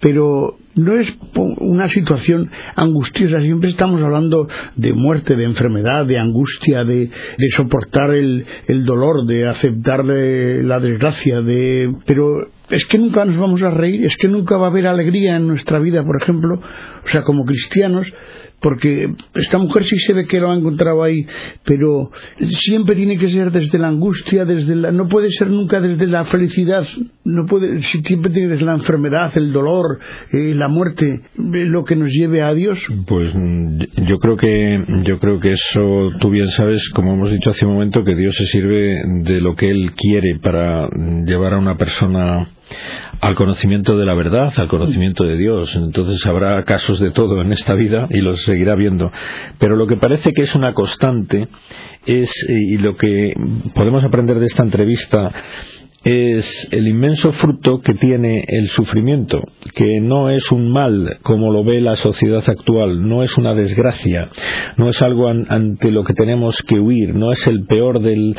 pero 0.01 0.57
no 0.75 0.99
es 0.99 1.13
una 1.35 1.89
situación 1.89 2.51
angustiosa, 2.77 3.41
siempre 3.41 3.71
estamos 3.71 4.01
hablando 4.01 4.49
de 4.77 4.93
muerte, 4.93 5.35
de 5.35 5.45
enfermedad, 5.45 6.07
de 6.07 6.19
angustia, 6.19 6.85
de, 6.85 7.11
soportar 7.57 8.15
el, 8.15 8.47
dolor, 8.85 9.27
de 9.27 9.49
aceptar 9.49 10.05
la 10.05 10.79
desgracia, 10.79 11.41
de, 11.41 11.93
pero 12.07 12.49
es 12.71 12.85
que 12.87 12.99
nunca 12.99 13.25
nos 13.25 13.39
vamos 13.39 13.63
a 13.63 13.71
reír, 13.71 14.05
es 14.05 14.17
que 14.17 14.29
nunca 14.29 14.57
va 14.57 14.67
a 14.67 14.71
haber 14.71 14.87
alegría 14.87 15.37
en 15.37 15.49
nuestra 15.49 15.79
vida, 15.81 16.05
por 16.05 16.23
ejemplo, 16.23 16.61
o 17.05 17.09
sea, 17.09 17.23
como 17.23 17.45
cristianos, 17.45 18.13
porque 18.61 19.07
esta 19.35 19.59
mujer 19.59 19.85
sí 19.85 19.97
se 19.99 20.13
ve 20.13 20.27
que 20.27 20.41
lo 20.41 20.51
ha 20.51 20.55
encontrado 20.55 21.03
ahí, 21.03 21.27
pero 21.65 22.11
siempre 22.41 22.97
tiene 22.97 23.17
que 23.17 23.29
ser 23.29 23.53
desde 23.53 23.79
la 23.79 23.89
angustia, 23.89 24.45
desde 24.45 24.75
la, 24.75 24.91
no 24.91 25.09
puede 25.09 25.31
ser 25.31 25.49
nunca 25.49 25.81
desde 25.81 26.07
la 26.07 26.25
felicidad, 26.25 26.87
no 27.29 27.45
puede, 27.45 27.83
siempre 27.83 28.33
tiene 28.33 28.49
que 28.49 28.57
ser 28.57 28.67
la 28.67 28.75
enfermedad, 28.75 29.31
el 29.37 29.53
dolor, 29.53 29.99
eh, 30.33 30.55
la 30.55 30.69
muerte, 30.69 31.07
eh, 31.13 31.21
lo 31.37 31.85
que 31.85 31.95
nos 31.95 32.11
lleve 32.11 32.43
a 32.43 32.55
Dios. 32.55 32.79
Pues 33.07 33.35
mm, 33.35 33.79
yo 34.09 34.19
creo 34.19 34.37
que 34.37 34.83
yo 35.05 35.19
creo 35.19 35.39
que 35.39 35.53
eso 35.53 36.11
tú 36.21 36.31
bien 36.31 36.49
sabes, 36.49 36.89
como 36.91 37.13
hemos 37.13 37.31
dicho 37.31 37.51
hace 37.51 37.67
un 37.67 37.75
momento, 37.75 38.03
que 38.03 38.15
Dios 38.15 38.35
se 38.35 38.47
sirve 38.47 39.03
de 39.25 39.41
lo 39.43 39.55
que 39.57 39.71
él 39.71 39.93
quiere 39.95 40.39
para 40.41 40.89
llevar 41.27 41.53
a 41.53 41.59
una 41.59 41.77
persona 41.77 42.49
al 43.21 43.35
conocimiento 43.35 43.97
de 43.99 44.07
la 44.07 44.15
verdad, 44.15 44.53
al 44.57 44.69
conocimiento 44.69 45.25
de 45.25 45.37
Dios. 45.37 45.75
Entonces 45.77 46.25
habrá 46.27 46.63
casos 46.65 46.99
de 47.01 47.11
todo 47.11 47.43
en 47.43 47.53
esta 47.53 47.75
vida 47.75 48.07
y 48.11 48.21
los 48.21 48.43
seguirá 48.43 48.75
viendo. 48.75 49.11
Pero 49.59 49.77
lo 49.77 49.87
que 49.87 49.97
parece 49.97 50.33
que 50.33 50.43
es 50.43 50.55
una 50.55 50.73
constante 50.73 51.49
es, 52.07 52.31
y 52.49 52.79
lo 52.79 52.97
que 52.97 53.35
podemos 53.75 54.03
aprender 54.05 54.39
de 54.39 54.47
esta 54.47 54.63
entrevista, 54.63 55.31
es 56.05 56.69
el 56.71 56.87
inmenso 56.87 57.33
fruto 57.33 57.81
que 57.81 57.95
tiene 57.95 58.45
el 58.47 58.69
sufrimiento, 58.69 59.43
que 59.75 60.01
no 60.01 60.31
es 60.31 60.51
un 60.53 60.71
mal 60.71 61.19
como 61.23 61.53
lo 61.53 61.65
ve 61.65 61.81
la 61.81 61.97
sociedad 61.97 62.43
actual, 62.47 63.09
no 63.09 63.23
es 63.23 63.37
una 63.37 63.55
desgracia, 63.55 64.29
no 64.77 64.89
es 64.89 65.03
algo 65.03 65.29
ante 65.29 65.91
lo 65.91 66.05
que 66.05 66.15
tenemos 66.15 66.63
que 66.63 66.79
huir, 66.79 67.15
no 67.15 67.33
es 67.33 67.45
el 67.47 67.67
peor 67.67 68.01
del... 68.01 68.37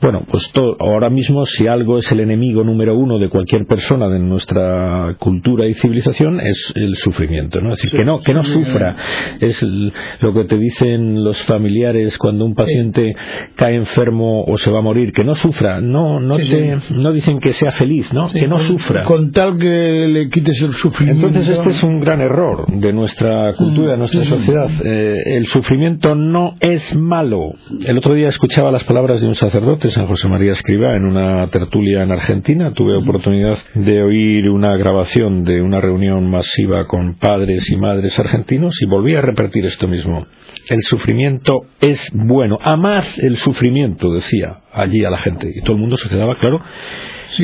Bueno, 0.00 0.24
pues 0.30 0.50
ahora 0.78 1.10
mismo 1.10 1.44
si 1.44 1.66
algo 1.66 1.98
es 1.98 2.10
el 2.10 2.20
enemigo 2.20 2.64
número 2.64 2.96
uno 2.96 3.18
de 3.18 3.28
cualquier 3.28 3.66
persona 3.66 4.08
de 4.08 4.18
nuestra 4.18 5.16
cultura 5.18 5.66
y 5.66 5.74
civilización 5.74 6.40
es 6.40 6.72
el 6.74 6.94
sufrimiento, 6.96 7.60
¿no? 7.60 7.72
Es 7.72 7.82
decir, 7.82 7.98
que 7.98 8.04
no, 8.04 8.20
que 8.20 8.32
no 8.32 8.42
sufra, 8.42 8.96
es 9.38 9.62
lo 9.62 10.32
que 10.32 10.44
te 10.44 10.56
dicen 10.56 11.22
los 11.22 11.40
familiares 11.42 12.16
cuando 12.16 12.46
un 12.46 12.54
paciente 12.54 13.14
cae 13.54 13.76
enfermo 13.76 14.44
o 14.44 14.56
se 14.56 14.70
va 14.70 14.78
a 14.78 14.82
morir, 14.82 15.12
que 15.12 15.24
no 15.24 15.34
sufra, 15.34 15.80
no, 15.80 16.18
no 16.18 16.36
te 16.36 17.01
no 17.02 17.12
dicen 17.12 17.38
que 17.38 17.52
sea 17.52 17.72
feliz, 17.72 18.12
¿no? 18.12 18.30
que 18.32 18.46
no 18.46 18.58
sufra. 18.58 19.04
Con 19.04 19.32
tal 19.32 19.58
que 19.58 20.06
le 20.08 20.28
quites 20.28 20.60
el 20.62 20.72
sufrimiento. 20.72 21.26
Entonces 21.26 21.58
este 21.58 21.70
es 21.70 21.82
un 21.82 22.00
gran 22.00 22.20
error 22.20 22.66
de 22.68 22.92
nuestra 22.92 23.54
cultura, 23.54 23.92
de 23.92 23.98
nuestra 23.98 24.22
mm. 24.22 24.28
sociedad. 24.28 24.70
Eh, 24.84 25.36
el 25.36 25.46
sufrimiento 25.46 26.14
no 26.14 26.54
es 26.60 26.96
malo. 26.96 27.52
El 27.84 27.98
otro 27.98 28.14
día 28.14 28.28
escuchaba 28.28 28.70
las 28.70 28.84
palabras 28.84 29.20
de 29.20 29.28
un 29.28 29.34
sacerdote, 29.34 29.88
San 29.90 30.06
José 30.06 30.28
María 30.28 30.52
Escribá, 30.52 30.96
en 30.96 31.04
una 31.04 31.46
tertulia 31.48 32.02
en 32.02 32.12
Argentina. 32.12 32.72
Tuve 32.72 32.94
oportunidad 32.96 33.58
de 33.74 34.02
oír 34.02 34.48
una 34.48 34.76
grabación 34.76 35.44
de 35.44 35.60
una 35.60 35.80
reunión 35.80 36.30
masiva 36.30 36.86
con 36.86 37.14
padres 37.14 37.70
y 37.70 37.76
madres 37.76 38.18
argentinos 38.18 38.80
y 38.80 38.86
volví 38.86 39.14
a 39.14 39.20
repetir 39.20 39.64
esto 39.64 39.88
mismo. 39.88 40.26
El 40.68 40.82
sufrimiento 40.82 41.66
es 41.80 42.10
bueno. 42.14 42.58
Amad 42.62 43.04
el 43.18 43.36
sufrimiento, 43.36 44.12
decía 44.12 44.61
allí 44.72 45.04
a 45.04 45.10
la 45.10 45.18
gente. 45.18 45.50
Y 45.54 45.62
todo 45.62 45.76
el 45.76 45.80
mundo 45.80 45.96
se 45.96 46.08
quedaba 46.08 46.34
claro. 46.36 46.60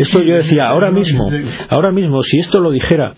esto 0.01 0.23
yo 0.23 0.37
decía, 0.37 0.69
ahora 0.69 0.91
mismo, 0.91 1.31
ahora 1.69 1.93
mismo, 1.93 2.23
si 2.23 2.39
esto 2.39 2.61
lo 2.61 2.71
dijera 2.71 3.15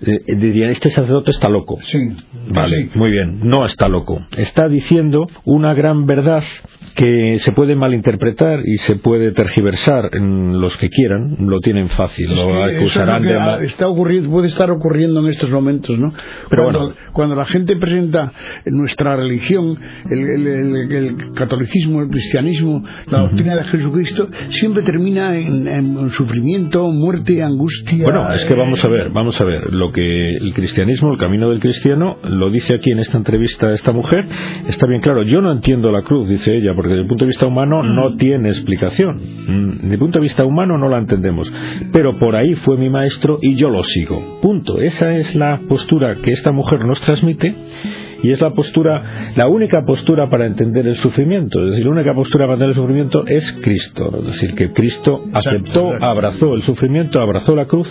dirían, 0.00 0.70
este 0.70 0.88
sacerdote 0.88 1.30
está 1.30 1.48
loco. 1.48 1.78
Sí. 1.82 1.98
Vale, 2.48 2.90
muy 2.94 3.10
bien, 3.10 3.40
no 3.44 3.64
está 3.64 3.88
loco. 3.88 4.26
Está 4.36 4.68
diciendo 4.68 5.26
una 5.44 5.74
gran 5.74 6.06
verdad 6.06 6.42
que 6.94 7.38
se 7.38 7.52
puede 7.52 7.76
malinterpretar 7.76 8.60
y 8.64 8.78
se 8.78 8.96
puede 8.96 9.32
tergiversar 9.32 10.10
en 10.12 10.60
los 10.60 10.76
que 10.76 10.88
quieran, 10.88 11.36
lo 11.40 11.60
tienen 11.60 11.88
fácil, 11.90 12.34
lo 12.34 12.64
acusarán 12.64 13.22
de 13.22 13.64
está 13.64 13.88
ocurriendo, 13.88 14.30
puede 14.30 14.48
estar 14.48 14.70
ocurriendo 14.70 15.20
en 15.20 15.28
estos 15.28 15.50
momentos, 15.50 15.98
¿no? 15.98 16.12
Pero 16.48 16.64
cuando, 16.64 16.80
bueno. 16.80 16.94
cuando 17.12 17.36
la 17.36 17.44
gente 17.44 17.76
presenta 17.76 18.32
nuestra 18.66 19.16
religión, 19.16 19.78
el, 20.10 21.16
catolicismo, 21.34 22.02
el 22.02 22.08
cristianismo, 22.08 22.84
la 23.06 23.20
doctrina 23.20 23.56
de 23.56 23.64
Jesucristo, 23.64 24.28
siempre 24.48 24.82
termina 24.82 25.36
en, 25.36 26.10
sufrimiento, 26.12 26.90
muerte, 26.90 27.42
angustia. 27.42 28.04
Bueno, 28.04 28.32
es 28.32 28.44
que 28.44 28.54
vamos 28.54 28.82
a 28.84 28.88
ver, 28.88 29.10
vamos 29.10 29.40
a 29.40 29.44
ver, 29.44 29.72
lo 29.72 29.89
que 29.92 30.36
el 30.36 30.54
cristianismo, 30.54 31.12
el 31.12 31.18
camino 31.18 31.50
del 31.50 31.60
cristiano, 31.60 32.18
lo 32.24 32.50
dice 32.50 32.74
aquí 32.74 32.90
en 32.90 32.98
esta 32.98 33.18
entrevista 33.18 33.72
esta 33.72 33.92
mujer, 33.92 34.26
está 34.68 34.86
bien 34.86 35.00
claro. 35.00 35.22
Yo 35.22 35.40
no 35.40 35.52
entiendo 35.52 35.90
la 35.90 36.02
cruz, 36.02 36.28
dice 36.28 36.56
ella, 36.56 36.72
porque 36.74 36.90
desde 36.90 37.02
el 37.02 37.08
punto 37.08 37.24
de 37.24 37.28
vista 37.28 37.46
humano 37.46 37.82
no 37.82 38.10
mm. 38.10 38.16
tiene 38.18 38.48
explicación. 38.48 39.16
Mm, 39.16 39.70
desde 39.82 39.94
el 39.94 39.98
punto 39.98 40.18
de 40.18 40.22
vista 40.22 40.44
humano 40.44 40.78
no 40.78 40.88
la 40.88 40.98
entendemos. 40.98 41.50
Pero 41.92 42.18
por 42.18 42.36
ahí 42.36 42.54
fue 42.54 42.76
mi 42.76 42.90
maestro 42.90 43.38
y 43.40 43.56
yo 43.56 43.70
lo 43.70 43.82
sigo. 43.82 44.40
Punto. 44.40 44.80
Esa 44.80 45.14
es 45.16 45.34
la 45.34 45.60
postura 45.68 46.16
que 46.16 46.30
esta 46.30 46.52
mujer 46.52 46.84
nos 46.84 47.00
transmite 47.00 47.54
y 48.22 48.32
es 48.32 48.40
la 48.40 48.50
postura, 48.50 49.32
la 49.36 49.48
única 49.48 49.84
postura 49.84 50.28
para 50.28 50.46
entender 50.46 50.86
el 50.86 50.96
sufrimiento. 50.96 51.62
Es 51.64 51.70
decir, 51.70 51.86
la 51.86 51.92
única 51.92 52.14
postura 52.14 52.44
para 52.46 52.54
entender 52.54 52.70
el 52.70 52.82
sufrimiento 52.82 53.24
es 53.26 53.52
Cristo. 53.62 54.10
Es 54.20 54.26
decir, 54.26 54.54
que 54.54 54.72
Cristo 54.72 55.24
aceptó, 55.32 55.92
abrazó 56.00 56.54
el 56.54 56.62
sufrimiento, 56.62 57.20
abrazó 57.20 57.54
la 57.56 57.66
cruz 57.66 57.88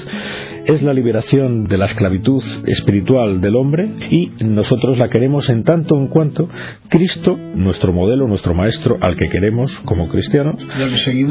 es 0.69 0.83
la 0.83 0.93
liberación 0.93 1.63
de 1.65 1.77
la 1.79 1.85
esclavitud 1.85 2.43
espiritual 2.67 3.41
del 3.41 3.55
hombre 3.55 3.89
y 4.11 4.31
nosotros 4.45 4.99
la 4.99 5.09
queremos 5.09 5.49
en 5.49 5.63
tanto 5.63 5.95
en 5.97 6.07
cuanto 6.07 6.47
Cristo, 6.89 7.35
nuestro 7.55 7.91
modelo, 7.91 8.27
nuestro 8.27 8.53
maestro, 8.53 8.97
al 9.01 9.15
que 9.15 9.29
queremos 9.29 9.77
como 9.79 10.07
cristianos, 10.09 10.55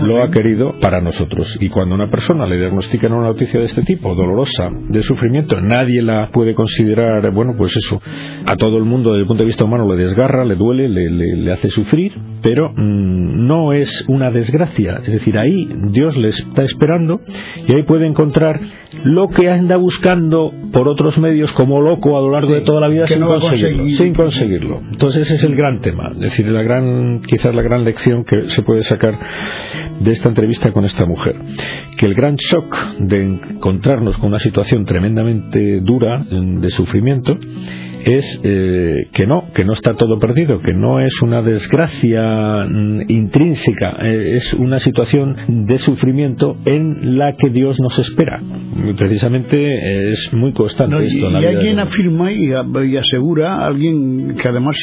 lo 0.02 0.24
ha 0.24 0.30
querido 0.30 0.74
para 0.80 1.00
nosotros. 1.00 1.56
Y 1.60 1.68
cuando 1.68 1.94
una 1.94 2.10
persona 2.10 2.46
le 2.46 2.58
diagnostican 2.58 3.12
una 3.12 3.28
noticia 3.28 3.60
de 3.60 3.66
este 3.66 3.82
tipo, 3.82 4.14
dolorosa, 4.16 4.70
de 4.88 5.02
sufrimiento, 5.02 5.60
nadie 5.60 6.02
la 6.02 6.30
puede 6.32 6.54
considerar, 6.54 7.30
bueno, 7.32 7.54
pues 7.56 7.76
eso, 7.76 8.02
a 8.44 8.56
todo 8.56 8.76
el 8.78 8.84
mundo 8.84 9.10
desde 9.10 9.22
el 9.22 9.28
punto 9.28 9.44
de 9.44 9.48
vista 9.48 9.64
humano 9.64 9.88
le 9.94 10.02
desgarra, 10.02 10.44
le 10.44 10.56
duele, 10.56 10.88
le, 10.88 11.52
hace 11.52 11.68
sufrir, 11.68 12.12
pero 12.42 12.70
mm, 12.70 13.46
no 13.46 13.72
es 13.72 14.04
una 14.08 14.32
desgracia. 14.32 15.00
Es 15.04 15.12
decir, 15.12 15.38
ahí 15.38 15.68
Dios 15.90 16.16
le 16.16 16.28
está 16.28 16.64
esperando 16.64 17.20
y 17.66 17.74
ahí 17.74 17.84
puede 17.84 18.06
encontrar 18.06 18.60
lo 19.04 19.27
que 19.34 19.50
anda 19.50 19.76
buscando 19.76 20.52
por 20.72 20.88
otros 20.88 21.18
medios 21.18 21.52
como 21.52 21.80
loco 21.80 22.16
a 22.16 22.20
lo 22.20 22.30
largo 22.30 22.54
de 22.54 22.62
toda 22.62 22.80
la 22.80 22.88
vida 22.88 23.06
sin, 23.06 23.20
conseguirlo, 23.20 23.84
sin 23.84 24.14
conseguirlo. 24.14 24.80
Entonces 24.90 25.22
ese 25.22 25.36
es 25.36 25.44
el 25.44 25.56
gran 25.56 25.80
tema, 25.80 26.10
es 26.14 26.20
decir, 26.20 26.46
la 26.48 26.62
gran, 26.62 27.20
quizás 27.22 27.54
la 27.54 27.62
gran 27.62 27.84
lección 27.84 28.24
que 28.24 28.48
se 28.48 28.62
puede 28.62 28.82
sacar 28.82 29.18
de 30.00 30.12
esta 30.12 30.28
entrevista 30.28 30.72
con 30.72 30.84
esta 30.84 31.04
mujer, 31.06 31.36
que 31.96 32.06
el 32.06 32.14
gran 32.14 32.36
shock 32.36 32.76
de 32.98 33.22
encontrarnos 33.22 34.18
con 34.18 34.28
una 34.28 34.38
situación 34.38 34.84
tremendamente 34.84 35.80
dura 35.80 36.24
de 36.30 36.68
sufrimiento 36.70 37.36
es 38.04 38.40
eh, 38.42 39.08
que 39.12 39.26
no, 39.26 39.50
que 39.54 39.64
no 39.64 39.72
está 39.72 39.94
todo 39.94 40.18
perdido, 40.18 40.60
que 40.60 40.72
no 40.72 41.00
es 41.00 41.20
una 41.22 41.42
desgracia 41.42 42.64
mm, 42.68 43.02
intrínseca, 43.08 43.96
eh, 44.02 44.32
es 44.36 44.54
una 44.54 44.78
situación 44.78 45.66
de 45.66 45.78
sufrimiento 45.78 46.56
en 46.64 47.18
la 47.18 47.34
que 47.36 47.50
Dios 47.50 47.78
nos 47.80 47.98
espera. 47.98 48.40
precisamente 48.96 49.56
eh, 49.56 50.08
es 50.12 50.32
muy 50.32 50.52
constante 50.52 51.06
esto. 51.06 51.26
En 51.26 51.32
la 51.32 51.42
y 51.42 51.46
alguien 51.46 51.78
afirma 51.78 52.32
y, 52.32 52.52
asegura, 52.96 53.66
alguien 53.66 54.36
que 54.36 54.48
además 54.48 54.76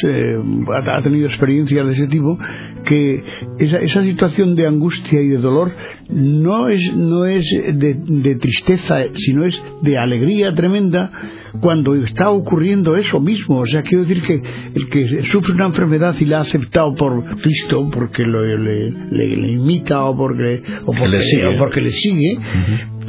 ha 0.72 1.02
tenido 1.02 1.26
experiencias 1.26 1.86
de 1.86 1.92
ese 1.92 2.08
tipo, 2.08 2.38
que 2.84 3.22
esa, 3.58 3.78
esa 3.78 4.02
situación 4.02 4.54
de 4.54 4.66
angustia 4.66 5.20
y 5.20 5.28
de 5.28 5.38
dolor 5.38 5.72
no 6.08 6.68
es, 6.68 6.80
no 6.94 7.24
es 7.24 7.44
de 7.74 8.36
tristeza, 8.36 8.98
sino 9.14 9.44
es 9.44 9.60
de 9.82 9.98
alegría 9.98 10.54
tremenda 10.54 11.10
cuando 11.60 11.94
está 11.94 12.30
ocurriendo 12.30 12.96
eso 12.96 13.20
mismo. 13.20 13.60
O 13.60 13.66
sea, 13.66 13.82
quiero 13.82 14.04
decir 14.04 14.22
que 14.22 14.42
el 14.74 14.88
que 14.88 15.24
sufre 15.30 15.52
una 15.52 15.66
enfermedad 15.66 16.14
y 16.18 16.24
la 16.26 16.38
ha 16.38 16.40
aceptado 16.42 16.94
por 16.94 17.24
Cristo, 17.40 17.88
porque 17.92 18.24
lo, 18.24 18.44
le, 18.44 18.90
le, 18.90 19.52
imita 19.52 20.04
o 20.04 20.16
porque, 20.16 20.62
o 20.84 20.92
porque, 20.92 21.08
le 21.08 21.18
sigue, 21.20 21.46
o 21.46 21.58
porque 21.58 21.80
le 21.80 21.90
sigue 21.90 22.38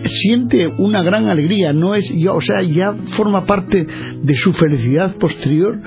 siente 0.05 0.67
una 0.77 1.01
gran 1.01 1.27
alegría, 1.27 1.73
no 1.73 1.95
es, 1.95 2.09
o 2.29 2.41
sea, 2.41 2.61
ya 2.61 2.93
forma 3.15 3.45
parte 3.45 3.85
de 4.21 4.35
su 4.35 4.53
felicidad 4.53 5.15
posterior 5.15 5.79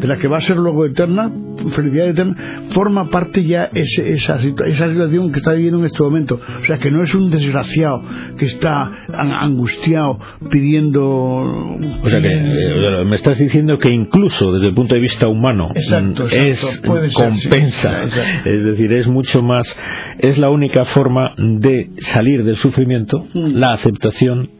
de 0.00 0.06
la 0.06 0.16
que 0.16 0.28
va 0.28 0.38
a 0.38 0.40
ser 0.40 0.56
luego 0.56 0.84
eterna, 0.84 1.32
felicidad 1.74 2.08
eterna, 2.08 2.66
forma 2.70 3.06
parte 3.06 3.42
ya 3.44 3.70
ese, 3.72 4.12
esa, 4.12 4.36
esa 4.36 4.88
situación 4.90 5.32
que 5.32 5.38
está 5.38 5.54
viviendo 5.54 5.78
en 5.78 5.86
este 5.86 6.02
momento. 6.02 6.38
O 6.60 6.64
sea, 6.66 6.78
que 6.78 6.90
no 6.90 7.02
es 7.02 7.14
un 7.14 7.30
desgraciado 7.30 8.02
que 8.36 8.46
está 8.46 8.92
angustiado 9.12 10.18
pidiendo... 10.50 11.04
O 11.04 12.08
sea, 12.08 12.20
que 12.20 12.32
eh, 12.32 13.04
me 13.04 13.16
estás 13.16 13.38
diciendo 13.38 13.78
que 13.78 13.90
incluso 13.90 14.52
desde 14.52 14.68
el 14.68 14.74
punto 14.74 14.94
de 14.94 15.00
vista 15.00 15.28
humano 15.28 15.72
es 15.74 16.80
compensa, 17.14 18.04
es 18.44 18.64
decir, 18.64 18.92
es 18.92 19.06
mucho 19.06 19.42
más, 19.42 19.66
es 20.18 20.38
la 20.38 20.50
única 20.50 20.84
forma 20.86 21.34
de 21.36 21.90
salir 21.98 22.44
del 22.44 22.56
sufrimiento, 22.56 23.26
mm. 23.32 23.56
la 23.56 23.74
aceptación 23.74 24.50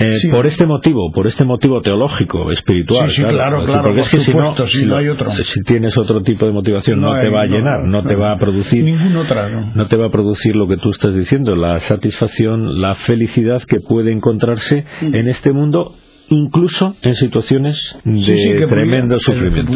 eh, 0.00 0.16
por 0.30 0.46
este 0.46 0.64
motivo, 0.64 1.12
por 1.12 1.26
este 1.26 1.44
motivo 1.44 1.82
teológico, 1.82 2.50
espiritual. 2.50 3.10
Sí, 3.10 3.22
claro, 3.22 3.64
claro, 3.64 3.82
porque 3.82 4.00
es 4.00 4.08
que 4.08 4.20
si 4.20 4.32
no, 4.32 4.56
si, 4.66 4.86
no 4.86 4.96
hay 4.96 5.08
otro. 5.08 5.30
si 5.42 5.62
tienes 5.62 5.96
otro 5.98 6.22
tipo 6.22 6.46
de 6.46 6.52
motivación 6.52 7.00
no, 7.00 7.20
te 7.20 7.28
va 7.28 7.42
a 7.42 7.46
llenar, 7.46 7.84
no, 7.84 8.02
te 8.02 8.14
va 8.14 8.32
a 8.32 8.38
producir 8.38 8.82
ninguna 8.82 9.20
otra, 9.20 9.48
no. 9.74 9.86
te 9.86 9.96
va 9.96 10.06
a 10.06 10.10
producir 10.10 10.56
lo 10.56 10.66
que 10.66 10.78
tú 10.78 10.90
estás 10.90 11.14
diciendo, 11.14 11.54
la 11.54 11.78
satisfacción, 11.78 12.80
la 12.80 12.94
felicidad 12.94 13.62
que 13.62 13.80
puede 13.80 14.10
encontrarse 14.10 14.84
en 15.02 15.28
este 15.28 15.52
mundo 15.52 15.94
incluso 16.30 16.96
en 17.02 17.14
situaciones 17.14 17.96
de 18.04 18.66
tremendo 18.68 19.18
sufrimiento. 19.18 19.72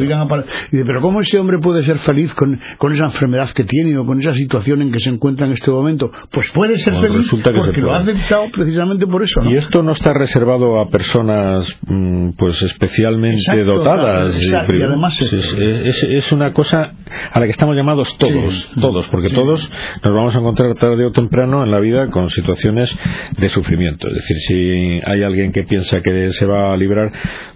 pero 0.71 1.01
¿cómo 1.01 1.21
ese 1.21 1.39
hombre 1.39 1.59
puede 1.61 1.85
ser 1.85 1.99
feliz 1.99 2.35
con, 2.35 2.61
esa 2.93 3.05
enfermedad 3.05 3.51
que 3.51 3.65
tiene 3.65 3.99
o 3.99 4.07
con 4.07 4.21
esa 4.21 4.35
situación 4.35 4.81
en 4.83 4.93
que 4.93 5.01
se 5.01 5.11
encuentra 5.11 5.47
en 5.47 5.53
este 5.53 5.71
momento? 5.71 6.11
Pues 6.31 6.51
puede 6.53 6.79
ser 6.79 6.95
feliz 7.01 7.29
porque 7.31 7.81
lo 7.81 7.93
ha 7.93 7.99
aceptado 7.99 8.47
precisamente 8.53 9.07
por 9.07 9.23
eso. 9.23 9.43
Y 9.45 9.57
esto 9.57 9.83
no 9.83 9.93
está 9.93 10.13
reservado 10.13 10.81
a 10.81 10.89
personas 10.89 11.69
mm, 11.87 12.31
pues 12.39 12.63
especialmente 12.63 13.65
dotadas. 13.65 14.41
y 14.41 14.55
además 14.55 15.21
es, 15.21 16.33
una 16.33 16.53
cosa 16.53 16.95
a 17.33 17.41
la 17.41 17.47
que 17.47 17.51
estamos 17.51 17.77
llamados 17.77 18.17
todos, 18.17 18.71
todos, 18.81 19.07
porque 19.09 19.29
todos 19.29 19.71
nos 20.03 20.15
vamos 20.15 20.35
a 20.35 20.39
encontrar 20.39 20.75
tarde 20.75 21.05
o 21.05 21.11
temprano 21.11 21.65
en 21.65 21.71
la 21.71 21.81
vida 21.81 22.11
con 22.11 22.29
situaciones 22.29 22.97
de 23.37 23.49
sufrimiento. 23.49 24.09
Es 24.09 24.15
decir, 24.15 24.37
si 24.39 25.01
hay 25.05 25.23
alguien 25.23 25.53
que 25.53 25.65
piensa 25.65 26.01
que 26.01 26.29
es 26.29 26.44
va 26.47 26.73
a 26.73 26.77
librar, 26.77 27.13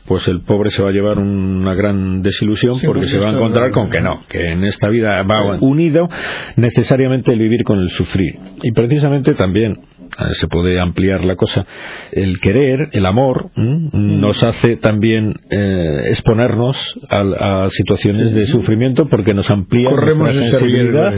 pues 0.06 0.26
el 0.28 0.42
pobre 0.42 0.70
se 0.70 0.82
va 0.82 0.88
a 0.88 0.92
llevar 0.92 1.18
una 1.18 1.74
gran 1.74 2.22
desilusión 2.22 2.78
porque 2.84 3.06
se 3.06 3.18
va 3.18 3.30
a 3.30 3.32
encontrar 3.32 3.70
con 3.70 3.90
que 3.90 4.00
no, 4.00 4.20
que 4.28 4.52
en 4.52 4.64
esta 4.64 4.88
vida 4.88 5.22
va 5.22 5.58
unido 5.60 6.08
necesariamente 6.56 7.32
el 7.32 7.38
vivir 7.38 7.62
con 7.64 7.78
el 7.78 7.90
sufrir. 7.90 8.38
Y 8.62 8.72
precisamente 8.72 9.34
también 9.34 9.78
eh, 10.18 10.34
se 10.34 10.48
puede 10.48 10.80
ampliar 10.80 11.24
la 11.24 11.36
cosa. 11.36 11.66
El 12.12 12.40
querer, 12.40 12.88
el 12.92 13.06
amor, 13.06 13.50
nos 13.54 14.42
hace 14.42 14.76
también 14.76 15.34
eh, 15.50 16.04
exponernos 16.08 16.98
a, 17.10 17.68
situaciones 17.70 18.32
de 18.32 18.46
sufrimiento 18.46 19.08
porque 19.08 19.34
nos 19.34 19.50
amplía 19.50 19.90
nuestra 19.90 20.32
sensibilidad. 20.32 21.12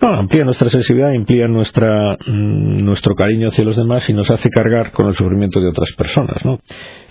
No, 0.00 0.14
amplía 0.14 0.44
nuestra 0.44 0.70
sensibilidad, 0.70 1.14
amplía 1.14 1.48
nuestra, 1.48 2.16
mm, 2.26 2.84
nuestro 2.84 3.14
cariño 3.14 3.48
hacia 3.48 3.64
los 3.64 3.76
demás 3.76 4.08
y 4.08 4.12
nos 4.12 4.30
hace 4.30 4.48
cargar 4.50 4.92
con 4.92 5.08
el 5.08 5.16
sufrimiento 5.16 5.60
de 5.60 5.68
otras 5.68 5.92
personas. 5.96 6.36
¿no? 6.44 6.60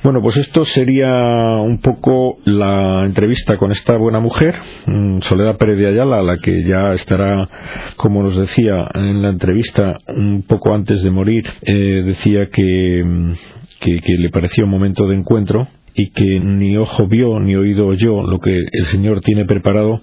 Bueno, 0.04 0.22
pues 0.22 0.38
esto 0.38 0.63
sería 0.63 1.12
un 1.12 1.80
poco 1.80 2.38
la 2.46 3.04
entrevista 3.04 3.58
con 3.58 3.72
esta 3.72 3.98
buena 3.98 4.20
mujer, 4.20 4.56
mm, 4.86 5.22
Soledad 5.22 5.58
Pérez 5.58 5.80
de 5.80 5.88
Ayala, 5.88 6.22
la 6.22 6.38
que 6.38 6.63
ya 6.63 6.94
estará, 6.94 7.50
como 7.96 8.22
nos 8.22 8.38
decía 8.38 8.88
en 8.94 9.24
la 9.24 9.30
entrevista 9.30 9.98
un 10.08 10.44
poco 10.44 10.75
antes 10.75 11.01
de 11.01 11.10
morir, 11.10 11.46
eh, 11.63 12.04
decía 12.06 12.44
mm, 12.46 13.32
que, 13.80 14.00
que 14.00 14.18
le 14.20 14.30
parecía 14.30 14.66
un 14.66 14.70
momento 14.70 15.08
de 15.08 15.16
encuentro 15.16 15.68
y 15.96 16.12
que 16.12 16.39
ni 16.42 16.77
ojo 16.77 17.08
vio 17.08 17.39
ni 17.39 17.56
oído 17.56 17.88
oyó 17.88 18.22
lo 18.22 18.39
que 18.39 18.56
el 18.56 18.86
Señor 18.92 19.22
tiene 19.22 19.46
preparado 19.46 20.00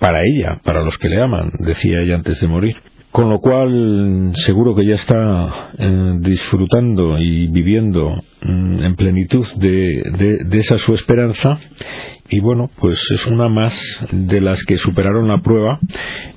para 0.00 0.22
ella, 0.22 0.58
para 0.64 0.82
los 0.82 0.98
que 0.98 1.08
le 1.08 1.22
aman, 1.22 1.52
decía 1.60 2.00
ella 2.00 2.16
antes 2.16 2.40
de 2.40 2.48
morir. 2.48 2.74
Con 3.12 3.28
lo 3.28 3.40
cual, 3.40 4.32
seguro 4.36 4.74
que 4.74 4.86
ya 4.86 4.94
está 4.94 5.70
eh, 5.76 6.14
disfrutando 6.20 7.18
y 7.18 7.46
viviendo 7.48 8.22
mm, 8.40 8.84
en 8.84 8.96
plenitud 8.96 9.46
de, 9.56 10.40
de, 10.46 10.58
esa 10.58 10.78
su 10.78 10.94
esperanza. 10.94 11.58
Y 12.30 12.40
bueno, 12.40 12.70
pues 12.80 12.98
es 13.12 13.26
una 13.26 13.50
más 13.50 13.78
de 14.10 14.40
las 14.40 14.64
que 14.64 14.78
superaron 14.78 15.28
la 15.28 15.42
prueba. 15.42 15.78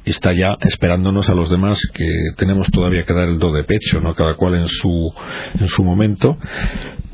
Está 0.04 0.34
ya 0.34 0.58
esperándonos 0.68 1.30
a 1.30 1.34
los 1.34 1.50
demás 1.50 1.80
que 1.94 2.10
tenemos 2.36 2.68
todavía 2.72 3.06
que 3.06 3.14
dar 3.14 3.30
el 3.30 3.40
do 3.40 3.54
de 3.54 3.64
pecho, 3.64 4.02
¿no? 4.02 4.14
Cada 4.14 4.34
cual 4.34 4.56
en 4.56 4.68
su, 4.68 5.14
en 5.58 5.68
su 5.68 5.82
momento 5.82 6.38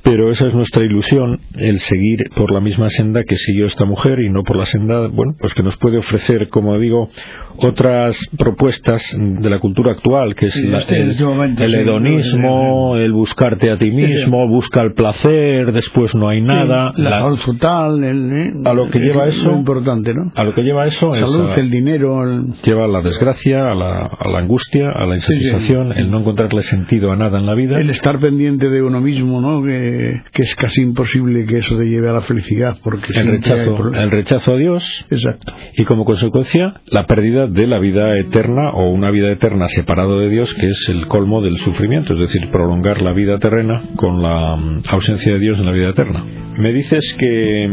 pero 0.04 0.32
esa 0.32 0.48
es 0.48 0.54
nuestra 0.54 0.84
ilusión, 0.84 1.40
el 1.56 1.80
seguir 1.80 2.20
por 2.36 2.52
la 2.52 2.60
misma 2.60 2.90
senda 2.90 3.24
que 3.24 3.36
siguió 3.36 3.66
esta 3.66 3.86
mujer 3.86 4.20
y 4.20 4.30
no 4.30 4.44
por 4.44 4.58
la 4.58 4.66
senda, 4.66 5.08
bueno, 5.08 5.36
pues 5.40 5.54
que 5.54 5.64
nos 5.64 5.78
puede 5.78 5.98
ofrecer, 5.98 6.50
como 6.50 6.78
digo, 6.80 7.10
otras 7.58 8.18
propuestas 8.38 9.16
de 9.18 9.50
la 9.50 9.60
cultura 9.60 9.92
actual, 9.92 10.36
que 10.36 10.48
es 10.48 10.56
este 10.56 11.02
el, 11.02 11.76
hedonismo, 11.76 12.98
el 12.98 13.12
buscarte 13.14 13.72
a 13.72 13.78
ti 13.78 13.92
mismo, 13.92 14.48
busca 14.48 14.82
el 14.82 14.94
placer, 14.94 15.72
después 15.72 16.16
no 16.16 16.30
hay 16.30 16.42
nada. 16.42 16.92
la, 16.96 17.20
salud 17.20 17.40
total, 17.46 18.04
eh, 18.04 18.52
a 18.66 18.74
lo 18.74 18.90
que 18.90 19.00
lleva 19.00 19.26
eso, 19.26 19.52
importante, 19.52 20.14
¿no? 20.14 20.32
A 20.36 20.44
lo 20.44 20.54
que 20.56 20.62
lleva 20.64 20.86
eso, 20.86 21.14
salud, 21.14 21.50
el 21.58 21.70
dinero, 21.70 22.22
lleva 22.64 22.86
a 22.86 22.88
la 22.88 23.02
desgracia, 23.02 23.72
a 23.72 23.76
la, 23.76 24.06
a 24.06 24.30
la 24.30 24.40
angustia, 24.40 24.90
a 24.90 25.06
la 25.06 25.16
insatisfacción, 25.16 25.92
el 25.92 26.10
no 26.10 26.20
encontrarle 26.20 26.62
sentido 26.62 27.12
a 27.12 27.16
nada 27.16 27.38
en 27.40 27.46
la 27.46 27.54
vida, 27.54 27.80
el 27.80 27.90
estar 27.90 28.20
pendiente 28.20 28.70
de 28.70 28.82
uno 28.82 29.00
mismo, 29.02 29.42
¿no? 29.42 29.64
Que, 29.64 29.91
que 30.32 30.44
es 30.44 30.56
casi 30.56 30.82
imposible 30.82 31.46
que 31.46 31.60
eso 31.60 31.78
te 31.78 31.88
lleve 31.88 32.10
a 32.10 32.14
la 32.14 32.22
felicidad, 32.22 32.78
porque 32.84 33.14
el 33.14 33.28
rechazo, 33.28 33.78
el 33.94 34.12
rechazo 34.12 34.54
a 34.54 34.58
Dios, 34.58 35.06
exacto, 35.10 35.54
y 35.76 35.84
como 35.86 36.06
consecuencia 36.06 36.82
la 36.88 37.06
pérdida 37.06 37.48
de 37.48 37.68
la 37.68 37.80
vida 37.80 38.18
eterna 38.20 38.72
o 38.72 38.90
una 38.90 39.12
vida 39.12 39.32
eterna 39.32 39.68
separado 39.68 40.20
de 40.20 40.30
Dios, 40.30 40.54
que 40.54 40.68
es 40.68 40.90
el 40.90 41.08
colmo 41.08 41.42
del 41.42 41.58
sufrimiento, 41.58 42.14
es 42.14 42.20
decir, 42.20 42.50
prolongar 42.52 43.02
la 43.02 43.14
vida 43.14 43.38
terrena 43.38 43.82
con 43.96 44.22
la 44.22 44.56
mm, 44.56 44.84
ausencia 44.90 45.34
de 45.34 45.40
Dios 45.40 45.60
en 45.60 45.66
la 45.66 45.72
vida 45.72 45.90
eterna. 45.90 46.24
Me 46.58 46.74
dices 46.74 47.16
que, 47.18 47.70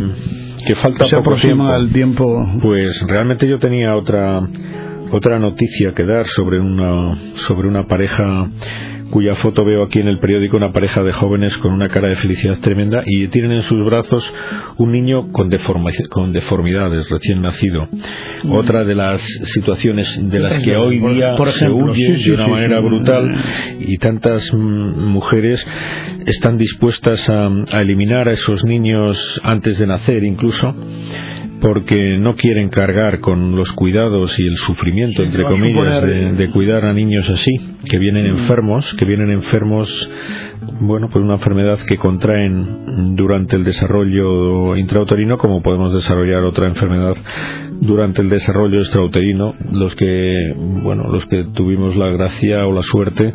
que 0.66 0.74
falta 0.76 1.06
Se 1.06 1.16
poco 1.16 1.36
tiempo. 1.36 1.74
el 1.74 1.92
tiempo. 1.92 2.46
Pues 2.62 3.04
realmente 3.08 3.48
yo 3.48 3.58
tenía 3.58 3.96
otra 3.96 4.42
otra 5.10 5.38
noticia 5.38 5.92
que 5.94 6.04
dar 6.04 6.28
sobre 6.28 6.60
una 6.60 7.16
sobre 7.34 7.68
una 7.68 7.86
pareja 7.86 8.50
cuya 9.10 9.34
foto 9.36 9.64
veo 9.64 9.82
aquí 9.82 10.00
en 10.00 10.08
el 10.08 10.18
periódico, 10.18 10.56
una 10.56 10.72
pareja 10.72 11.02
de 11.02 11.12
jóvenes 11.12 11.56
con 11.58 11.72
una 11.72 11.88
cara 11.88 12.08
de 12.08 12.16
felicidad 12.16 12.58
tremenda 12.58 13.02
y 13.04 13.28
tienen 13.28 13.52
en 13.52 13.62
sus 13.62 13.84
brazos 13.84 14.34
un 14.76 14.92
niño 14.92 15.32
con, 15.32 15.50
con 16.10 16.32
deformidades, 16.32 17.08
recién 17.08 17.42
nacido. 17.42 17.88
Mm. 18.44 18.52
Otra 18.52 18.84
de 18.84 18.94
las 18.94 19.20
situaciones 19.20 20.18
de 20.22 20.38
las 20.38 20.58
que 20.58 20.76
hoy 20.76 20.98
día 20.98 21.36
se 21.36 21.68
huye 21.68 22.16
de 22.24 22.32
una 22.32 22.48
manera 22.48 22.80
brutal 22.80 23.34
y 23.80 23.96
tantas 23.98 24.52
mujeres 24.52 25.66
están 26.26 26.58
dispuestas 26.58 27.28
a, 27.28 27.48
a 27.72 27.80
eliminar 27.80 28.28
a 28.28 28.32
esos 28.32 28.64
niños 28.64 29.40
antes 29.42 29.78
de 29.78 29.86
nacer 29.86 30.24
incluso 30.24 30.74
porque 31.60 32.18
no 32.18 32.36
quieren 32.36 32.68
cargar 32.68 33.20
con 33.20 33.56
los 33.56 33.72
cuidados 33.72 34.38
y 34.38 34.46
el 34.46 34.56
sufrimiento, 34.56 35.22
entre 35.22 35.42
comillas, 35.44 36.02
de, 36.36 36.50
cuidar 36.50 36.84
a 36.84 36.92
niños 36.92 37.28
así, 37.30 37.50
que 37.88 37.98
vienen 37.98 38.24
mm. 38.24 38.38
enfermos, 38.38 38.94
que 38.94 39.04
vienen 39.04 39.30
enfermos, 39.30 40.10
bueno, 40.80 41.08
por 41.08 41.22
una 41.22 41.34
enfermedad 41.34 41.78
que 41.86 41.96
contraen 41.96 43.16
durante 43.16 43.56
el 43.56 43.64
desarrollo 43.64 44.76
intrauterino, 44.76 45.38
como 45.38 45.62
podemos 45.62 45.92
desarrollar 45.92 46.44
otra 46.44 46.68
enfermedad 46.68 47.14
durante 47.80 48.22
el 48.22 48.28
desarrollo 48.28 48.80
extrauterino, 48.80 49.54
los 49.72 49.94
que, 49.94 50.52
bueno, 50.56 51.08
los 51.10 51.26
que 51.26 51.44
tuvimos 51.54 51.96
la 51.96 52.08
gracia 52.10 52.66
o 52.66 52.72
la 52.72 52.82
suerte, 52.82 53.32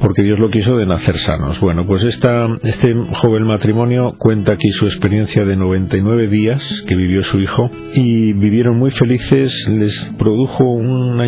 porque 0.00 0.22
Dios 0.22 0.38
lo 0.38 0.50
quiso 0.50 0.76
de 0.76 0.86
nacer 0.86 1.16
sanos. 1.18 1.60
Bueno, 1.60 1.86
pues 1.86 2.04
esta, 2.04 2.46
este 2.62 2.94
joven 3.14 3.44
matrimonio 3.44 4.14
cuenta 4.18 4.52
aquí 4.52 4.70
su 4.70 4.86
experiencia 4.86 5.44
de 5.44 5.56
99 5.56 6.28
días 6.28 6.84
que 6.86 6.94
vivió 6.94 7.22
su 7.22 7.40
hijo 7.40 7.70
y 7.94 8.32
vivieron 8.32 8.78
muy 8.78 8.90
felices, 8.90 9.68
les 9.68 10.10
produjo 10.18 10.64
una 10.64 11.26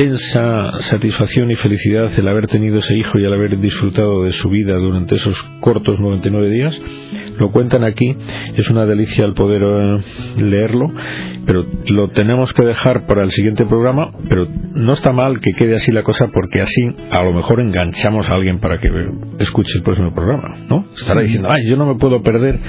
intensa 0.00 0.80
satisfacción 0.80 1.50
y 1.50 1.56
felicidad 1.56 2.10
el 2.16 2.26
haber 2.26 2.46
tenido 2.46 2.78
ese 2.78 2.96
hijo 2.96 3.18
y 3.18 3.24
el 3.24 3.34
haber 3.34 3.58
disfrutado 3.58 4.24
de 4.24 4.32
su 4.32 4.48
vida 4.48 4.76
durante 4.76 5.16
esos 5.16 5.36
cortos 5.60 6.00
99 6.00 6.48
días 6.48 6.80
lo 7.38 7.50
cuentan 7.52 7.84
aquí, 7.84 8.14
es 8.54 8.68
una 8.68 8.84
delicia 8.84 9.24
el 9.24 9.32
poder 9.32 9.62
eh, 9.62 10.42
leerlo, 10.42 10.92
pero 11.46 11.64
lo 11.88 12.08
tenemos 12.08 12.52
que 12.52 12.66
dejar 12.66 13.06
para 13.06 13.22
el 13.22 13.30
siguiente 13.30 13.64
programa, 13.64 14.12
pero 14.28 14.46
no 14.74 14.92
está 14.92 15.12
mal 15.12 15.40
que 15.40 15.52
quede 15.52 15.76
así 15.76 15.90
la 15.90 16.02
cosa 16.02 16.28
porque 16.34 16.60
así 16.60 16.82
a 17.10 17.22
lo 17.24 17.32
mejor 17.32 17.60
enganchamos 17.60 18.28
a 18.28 18.34
alguien 18.34 18.60
para 18.60 18.78
que 18.78 18.88
escuche 19.38 19.78
el 19.78 19.82
próximo 19.82 20.12
programa, 20.14 20.54
¿no? 20.68 20.84
Estará 20.94 21.22
diciendo, 21.22 21.48
ay, 21.50 21.66
yo 21.66 21.78
no 21.78 21.86
me 21.86 21.98
puedo 21.98 22.22
perder 22.22 22.60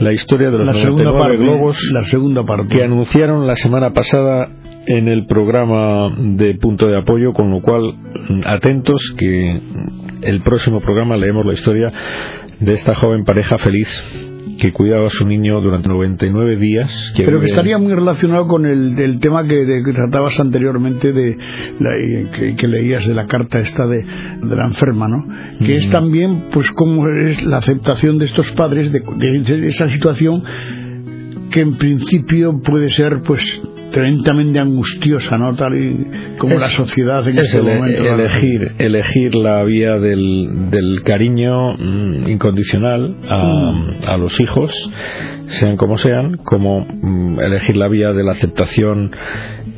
la 0.00 0.12
historia 0.12 0.50
de 0.50 0.56
los 0.56 0.66
la 0.66 0.72
99 0.72 1.36
globos 1.36 1.78
la 1.92 2.04
segunda 2.04 2.44
parte. 2.44 2.78
que 2.78 2.82
anunciaron 2.82 3.46
la 3.46 3.56
semana 3.56 3.92
pasada 3.92 4.48
en 4.86 5.08
el 5.08 5.26
programa 5.26 6.14
de 6.18 6.54
punto 6.54 6.86
de 6.86 6.98
apoyo, 6.98 7.32
con 7.32 7.50
lo 7.50 7.60
cual 7.62 7.94
atentos 8.46 9.14
que 9.16 9.60
el 10.22 10.42
próximo 10.42 10.80
programa 10.80 11.16
leemos 11.16 11.44
la 11.46 11.52
historia 11.52 11.92
de 12.60 12.72
esta 12.72 12.94
joven 12.94 13.24
pareja 13.24 13.58
feliz 13.58 13.88
que 14.58 14.72
cuidaba 14.72 15.06
a 15.06 15.10
su 15.10 15.26
niño 15.26 15.60
durante 15.60 15.88
99 15.88 16.56
días. 16.56 17.12
Pero 17.16 17.40
que 17.40 17.46
estaría 17.46 17.78
muy 17.78 17.92
relacionado 17.92 18.46
con 18.46 18.66
el, 18.66 19.18
tema 19.20 19.46
que, 19.46 19.82
tratabas 19.94 20.38
anteriormente, 20.38 21.12
de 21.12 21.36
que, 22.56 22.68
leías 22.68 23.06
de 23.06 23.14
la 23.14 23.26
carta 23.26 23.60
esta 23.60 23.86
de, 23.86 24.04
la 24.04 24.64
enferma, 24.64 25.08
¿no? 25.08 25.26
Que 25.64 25.76
es 25.76 25.90
también, 25.90 26.44
pues, 26.52 26.70
cómo 26.72 27.08
es 27.08 27.42
la 27.44 27.58
aceptación 27.58 28.18
de 28.18 28.26
estos 28.26 28.50
padres 28.52 28.92
de, 28.92 29.02
esa 29.66 29.88
situación 29.90 30.42
que 31.50 31.60
en 31.60 31.76
principio 31.76 32.60
puede 32.60 32.90
ser, 32.90 33.22
pues, 33.24 33.42
tremendamente 33.94 34.58
angustiosa, 34.58 35.38
¿no? 35.38 35.54
Tal 35.54 35.76
y 35.76 36.36
como 36.36 36.56
la 36.56 36.66
sociedad 36.66 37.26
en 37.28 37.38
ese 37.38 37.62
momento. 37.62 38.02
Elegir, 38.02 38.72
elegir 38.78 39.34
la 39.36 39.62
vía 39.62 39.98
del, 39.98 40.70
del 40.70 41.02
cariño 41.04 41.74
mm, 41.74 42.28
incondicional 42.28 43.16
a, 43.28 43.36
mm. 43.36 44.08
a, 44.08 44.16
los 44.16 44.40
hijos, 44.40 44.72
sean 45.46 45.76
como 45.76 45.96
sean, 45.96 46.38
como 46.38 46.80
mm, 46.80 47.38
elegir 47.40 47.76
la 47.76 47.86
vía 47.86 48.12
de 48.12 48.24
la 48.24 48.32
aceptación 48.32 49.12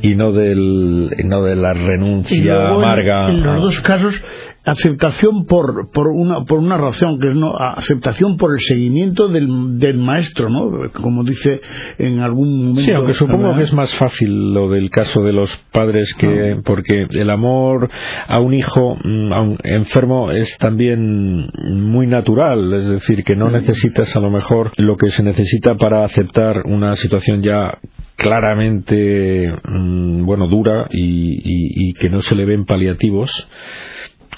y 0.01 0.15
no 0.15 0.31
del 0.31 1.11
no 1.25 1.43
de 1.43 1.55
la 1.55 1.73
renuncia 1.73 2.69
amarga. 2.69 3.29
En, 3.29 3.43
los 3.43 3.61
dos 3.61 3.81
casos 3.81 4.19
aceptación 4.67 5.45
por, 5.45 5.91
por, 5.91 6.07
una, 6.07 6.43
por 6.45 6.59
una 6.59 6.77
razón, 6.77 7.19
que 7.19 7.29
es 7.29 7.35
no, 7.35 7.55
aceptación 7.57 8.37
por 8.37 8.51
el 8.53 8.59
seguimiento 8.59 9.29
del, 9.29 9.79
del 9.79 9.97
maestro, 9.97 10.49
¿no? 10.49 10.91
Como 10.91 11.23
dice 11.23 11.61
en 11.97 12.19
algún 12.19 12.57
momento. 12.59 12.81
Sí, 12.81 12.91
aunque 12.91 13.13
supongo 13.13 13.55
que 13.55 13.63
es 13.63 13.73
más 13.73 13.95
fácil 13.97 14.53
lo 14.53 14.69
del 14.69 14.89
caso 14.89 15.21
de 15.21 15.33
los 15.33 15.55
padres 15.71 16.13
que, 16.15 16.55
ah. 16.57 16.61
porque 16.65 17.07
el 17.09 17.29
amor 17.29 17.89
a 18.27 18.39
un 18.39 18.53
hijo 18.53 18.97
mm, 19.03 19.33
a 19.33 19.41
un 19.41 19.57
enfermo 19.63 20.31
es 20.31 20.57
también 20.57 21.49
muy 21.71 22.07
natural, 22.07 22.73
es 22.73 22.89
decir, 22.89 23.23
que 23.23 23.35
no 23.35 23.49
necesitas 23.49 24.15
a 24.15 24.19
lo 24.19 24.29
mejor 24.29 24.71
lo 24.77 24.97
que 24.97 25.09
se 25.11 25.23
necesita 25.23 25.75
para 25.75 26.03
aceptar 26.03 26.63
una 26.65 26.95
situación 26.95 27.41
ya 27.41 27.77
claramente 28.17 29.53
mm, 29.63 30.25
bueno 30.25 30.47
dura 30.47 30.87
y, 30.89 31.89
y, 31.89 31.93
que 31.93 32.09
no 32.09 32.21
se 32.21 32.35
le 32.35 32.45
ven 32.45 32.65
paliativos 32.65 33.47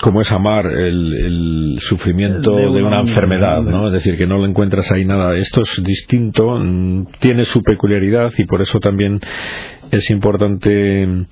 como 0.01 0.21
es 0.21 0.31
amar 0.31 0.65
el, 0.65 1.77
sufrimiento 1.79 2.55
de 2.55 2.83
una, 2.83 3.01
enfermedad, 3.01 3.61
¿no? 3.61 3.87
Es 3.87 3.93
decir, 3.93 4.17
que 4.17 4.27
no 4.27 4.37
le 4.37 4.49
encuentras 4.49 4.91
ahí 4.91 5.05
nada. 5.05 5.35
Esto 5.35 5.61
es 5.61 5.81
distinto, 5.83 6.57
mm, 6.57 7.07
tiene 7.19 7.43
su 7.43 7.63
peculiaridad 7.63 8.31
y 8.37 8.45
por 8.45 8.61
eso 8.61 8.79
también 8.79 9.19
es 9.91 10.09
importante 10.09 11.25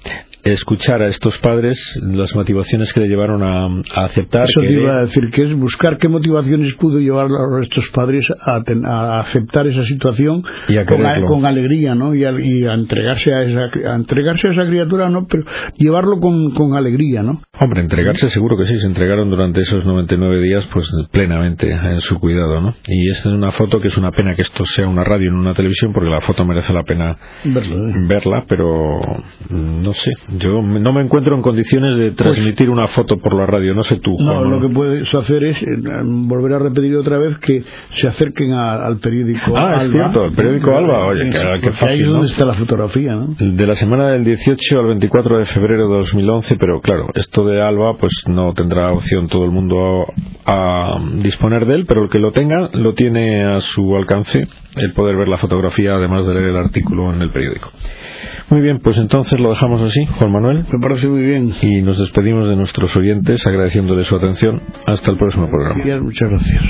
escuchar 0.51 1.01
a 1.01 1.07
estos 1.07 1.37
padres 1.39 1.79
las 2.01 2.35
motivaciones 2.35 2.91
que 2.93 3.01
le 3.01 3.07
llevaron 3.07 3.43
a, 3.43 3.67
aceptar. 4.05 4.45
Eso 4.45 4.61
te 4.61 4.73
iba 4.73 4.97
a 4.97 5.01
decir, 5.01 5.29
que 5.31 5.43
es 5.43 5.55
buscar 5.57 5.97
qué 5.97 6.07
motivaciones 6.07 6.73
pudo 6.75 6.99
llevar 6.99 7.27
a 7.27 7.61
estos 7.61 7.87
padres 7.93 8.27
a, 8.41 9.19
aceptar 9.19 9.67
esa 9.67 9.83
situación 9.83 10.43
con, 11.27 11.45
alegría, 11.45 11.95
¿no? 11.95 12.13
Y 12.13 12.23
a, 12.23 12.29
entregarse 12.73 13.33
a 13.33 13.43
esa, 13.43 13.91
a 13.91 13.95
entregarse 13.95 14.47
a 14.47 14.51
esa 14.51 14.65
criatura, 14.65 15.09
¿no? 15.09 15.27
Pero 15.27 15.43
llevarlo 15.77 16.19
con, 16.19 16.53
con 16.53 16.75
alegría, 16.75 17.23
¿no? 17.23 17.41
Hombre, 17.59 17.81
entregarse 17.81 18.29
seguro 18.29 18.57
que 18.57 18.65
sí, 18.65 18.79
se 18.79 18.87
entregaron 18.87 19.29
durante 19.29 19.61
esos 19.61 19.85
99 19.85 20.41
días 20.41 20.67
pues 20.71 20.89
plenamente 21.11 21.71
en 21.71 21.99
su 22.01 22.19
cuidado, 22.19 22.61
¿no? 22.61 22.75
Y 22.87 23.09
esta 23.09 23.29
es 23.29 23.35
una 23.35 23.51
foto 23.51 23.79
que 23.79 23.87
es 23.87 23.97
una 23.97 24.11
pena 24.11 24.35
que 24.35 24.43
esto 24.43 24.63
sea 24.65 24.87
una 24.87 25.03
radio 25.03 25.29
y 25.29 25.31
no 25.31 25.39
una 25.39 25.53
televisión 25.53 25.93
porque 25.93 26.09
la 26.09 26.21
foto 26.21 26.45
merece 26.45 26.73
la 26.73 26.83
pena 26.83 27.17
verla, 27.43 27.75
¿eh? 27.75 27.93
verla 28.07 28.45
pero 28.47 28.99
no 29.49 29.91
sé, 29.93 30.11
yo 30.39 30.61
no 30.61 30.93
me 30.93 31.01
encuentro 31.01 31.35
en 31.35 31.41
condiciones 31.41 31.97
de 31.97 32.11
pues 32.11 32.15
transmitir 32.15 32.69
una 32.69 32.87
foto 32.89 33.17
por 33.17 33.35
la 33.35 33.45
radio, 33.45 33.73
no 33.73 33.83
sé 33.83 33.97
tú. 33.97 34.15
No, 34.19 34.43
lo 34.43 34.61
que 34.61 34.73
puedes 34.73 35.13
hacer 35.13 35.43
es 35.43 35.61
eh, 35.61 35.67
volver 36.03 36.53
a 36.53 36.59
repetir 36.59 36.95
otra 36.95 37.17
vez 37.17 37.37
que 37.39 37.63
se 37.91 38.07
acerquen 38.07 38.53
al 38.53 38.99
periódico 38.99 39.55
Ah, 39.55 39.73
es 39.77 39.91
cierto, 39.91 40.25
el 40.25 40.33
periódico 40.33 40.75
Alba, 40.75 41.07
oye, 41.07 41.29
que, 41.61 41.71
fácil, 41.71 41.89
ahí 41.89 41.99
es 42.01 42.07
donde 42.07 42.27
está 42.27 42.45
la 42.45 42.53
fotografía, 42.53 43.15
¿no? 43.15 43.35
De 43.39 43.67
la 43.67 43.75
semana 43.75 44.09
del 44.09 44.23
18 44.23 44.79
al 44.79 44.87
24 44.87 45.39
de 45.39 45.45
febrero 45.45 45.89
de 45.89 45.95
2011, 45.97 46.55
pero 46.57 46.81
claro, 46.81 47.07
esto 47.13 47.45
de 47.45 47.61
Alba 47.61 47.95
pues 47.99 48.13
no 48.27 48.53
tendrá 48.53 48.91
opción 48.91 49.27
todo 49.27 49.45
el 49.45 49.51
mundo 49.51 50.05
a, 50.45 50.99
disponer 51.21 51.65
de 51.65 51.75
él, 51.75 51.85
pero 51.87 52.03
el 52.03 52.09
que 52.09 52.19
lo 52.19 52.31
tenga 52.31 52.69
lo 52.73 52.93
tiene 52.93 53.43
a 53.43 53.59
su 53.59 53.95
alcance 53.95 54.47
el 54.75 54.93
poder 54.93 55.15
ver 55.17 55.27
la 55.27 55.37
fotografía 55.37 55.95
además 55.95 56.25
de 56.25 56.33
leer 56.33 56.49
el 56.49 56.57
artículo 56.57 57.13
en 57.13 57.21
el 57.21 57.31
periódico. 57.31 57.71
Muy 58.49 58.61
bien, 58.61 58.79
pues 58.79 58.97
entonces 58.97 59.39
lo 59.39 59.49
dejamos 59.49 59.81
así, 59.81 60.05
Juan 60.05 60.31
Manuel. 60.31 60.65
Me 60.71 60.79
parece 60.79 61.07
muy 61.07 61.21
bien. 61.21 61.53
Y 61.61 61.81
nos 61.81 61.97
despedimos 61.97 62.47
de 62.49 62.55
nuestros 62.55 62.95
oyentes 62.95 63.45
agradeciéndoles 63.45 64.07
su 64.07 64.15
atención. 64.15 64.61
Hasta 64.85 65.11
el 65.11 65.17
próximo 65.17 65.49
programa. 65.49 66.01
muchas 66.01 66.29
gracias. 66.29 66.63